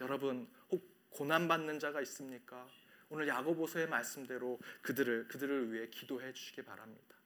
여러분 0.00 0.48
혹 0.70 1.10
고난 1.10 1.48
받는 1.48 1.78
자가 1.78 2.00
있습니까? 2.02 2.68
오늘 3.08 3.26
야고보서의 3.28 3.88
말씀대로 3.88 4.58
그들을 4.82 5.28
그들을 5.28 5.72
위해 5.72 5.88
기도해 5.88 6.32
주시기 6.32 6.62
바랍니다. 6.62 7.16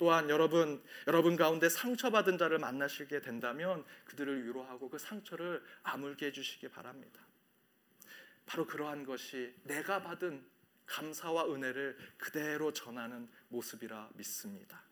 또한 0.00 0.30
여러분 0.30 0.82
여러분 1.06 1.36
가운데 1.36 1.68
상처받은 1.68 2.38
자를 2.38 2.58
만나시게 2.58 3.20
된다면 3.20 3.84
그들을 4.06 4.46
위로하고 4.46 4.88
그 4.88 4.98
상처를 4.98 5.62
아물게 5.82 6.26
해 6.26 6.32
주시기 6.32 6.68
바랍니다. 6.68 7.20
바로 8.46 8.66
그러한 8.66 9.04
것이 9.04 9.54
내가 9.64 10.02
받은 10.02 10.42
감사와 10.86 11.52
은혜를 11.52 11.98
그대로 12.16 12.72
전하는 12.72 13.28
모습이라 13.48 14.08
믿습니다. 14.14 14.82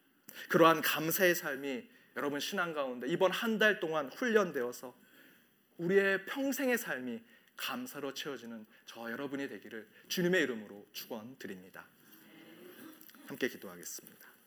그러한 0.51 0.83
감사의 0.83 1.35
삶이 1.35 1.89
여러분 2.15 2.39
신앙 2.39 2.75
가운데 2.75 3.09
이번 3.09 3.31
한 3.33 3.59
달 3.59 3.81
동안 3.81 4.11
훈련되어서 4.11 4.95
우리의 5.79 6.27
평생의 6.27 6.77
삶이 6.77 7.23
감사로 7.57 8.13
채워지는 8.13 8.67
저 8.85 9.11
여러분이 9.11 9.49
되기를 9.49 9.89
주님의 10.09 10.43
이름으로 10.43 10.87
축원드립니다. 10.93 11.87
함께 13.27 13.49
기도하겠습니다. 13.49 14.38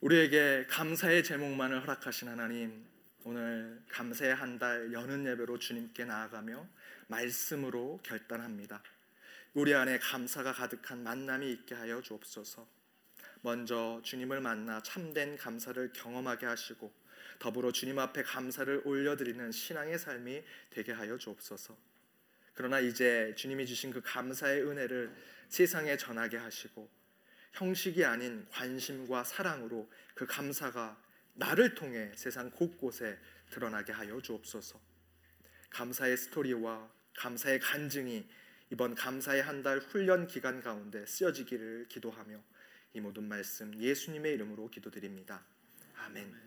우리에게 0.00 0.64
감사의 0.66 1.22
제목만을 1.22 1.82
허락하신 1.82 2.28
하나님, 2.28 2.86
오늘 3.24 3.82
감사의 3.90 4.34
한 4.34 4.58
달 4.58 4.90
여는 4.94 5.26
예배로 5.26 5.58
주님께 5.58 6.06
나아가며 6.06 6.66
말씀으로 7.08 8.00
결단합니다. 8.02 8.82
우리 9.52 9.74
안에 9.74 9.98
감사가 9.98 10.54
가득한 10.54 11.02
만남이 11.02 11.52
있게 11.52 11.74
하여 11.74 12.00
주옵소서. 12.00 12.66
먼저 13.42 14.00
주님을 14.02 14.40
만나 14.40 14.82
참된 14.82 15.36
감사를 15.36 15.92
경험하게 15.92 16.46
하시고 16.46 16.90
더불어 17.38 17.70
주님 17.70 17.98
앞에 17.98 18.22
감사를 18.22 18.82
올려드리는 18.86 19.52
신앙의 19.52 19.98
삶이 19.98 20.42
되게 20.70 20.92
하여 20.92 21.18
주옵소서. 21.18 21.76
그러나 22.54 22.80
이제 22.80 23.34
주님이 23.36 23.66
주신 23.66 23.90
그 23.90 24.00
감사의 24.02 24.62
은혜를 24.62 25.14
세상에 25.50 25.98
전하게 25.98 26.38
하시고 26.38 26.88
형식이 27.52 28.04
아닌 28.04 28.46
관심과 28.50 29.24
사랑으로 29.24 29.90
그 30.14 30.26
감사가 30.26 31.00
나를 31.34 31.74
통해 31.74 32.12
세상 32.14 32.50
곳곳에 32.50 33.18
드러나게 33.50 33.92
하여 33.92 34.20
주옵소서. 34.20 34.80
감사의 35.70 36.16
스토리와 36.16 36.90
감사의 37.16 37.60
간증이 37.60 38.28
이번 38.70 38.94
감사의 38.94 39.42
한 39.42 39.62
달 39.62 39.78
훈련 39.78 40.26
기간 40.26 40.60
가운데 40.60 41.04
쓰여지기를 41.04 41.86
기도하며 41.88 42.40
이 42.94 43.00
모든 43.00 43.24
말씀 43.28 43.74
예수님의 43.76 44.34
이름으로 44.34 44.70
기도드립니다. 44.70 45.44
아멘. 45.96 46.40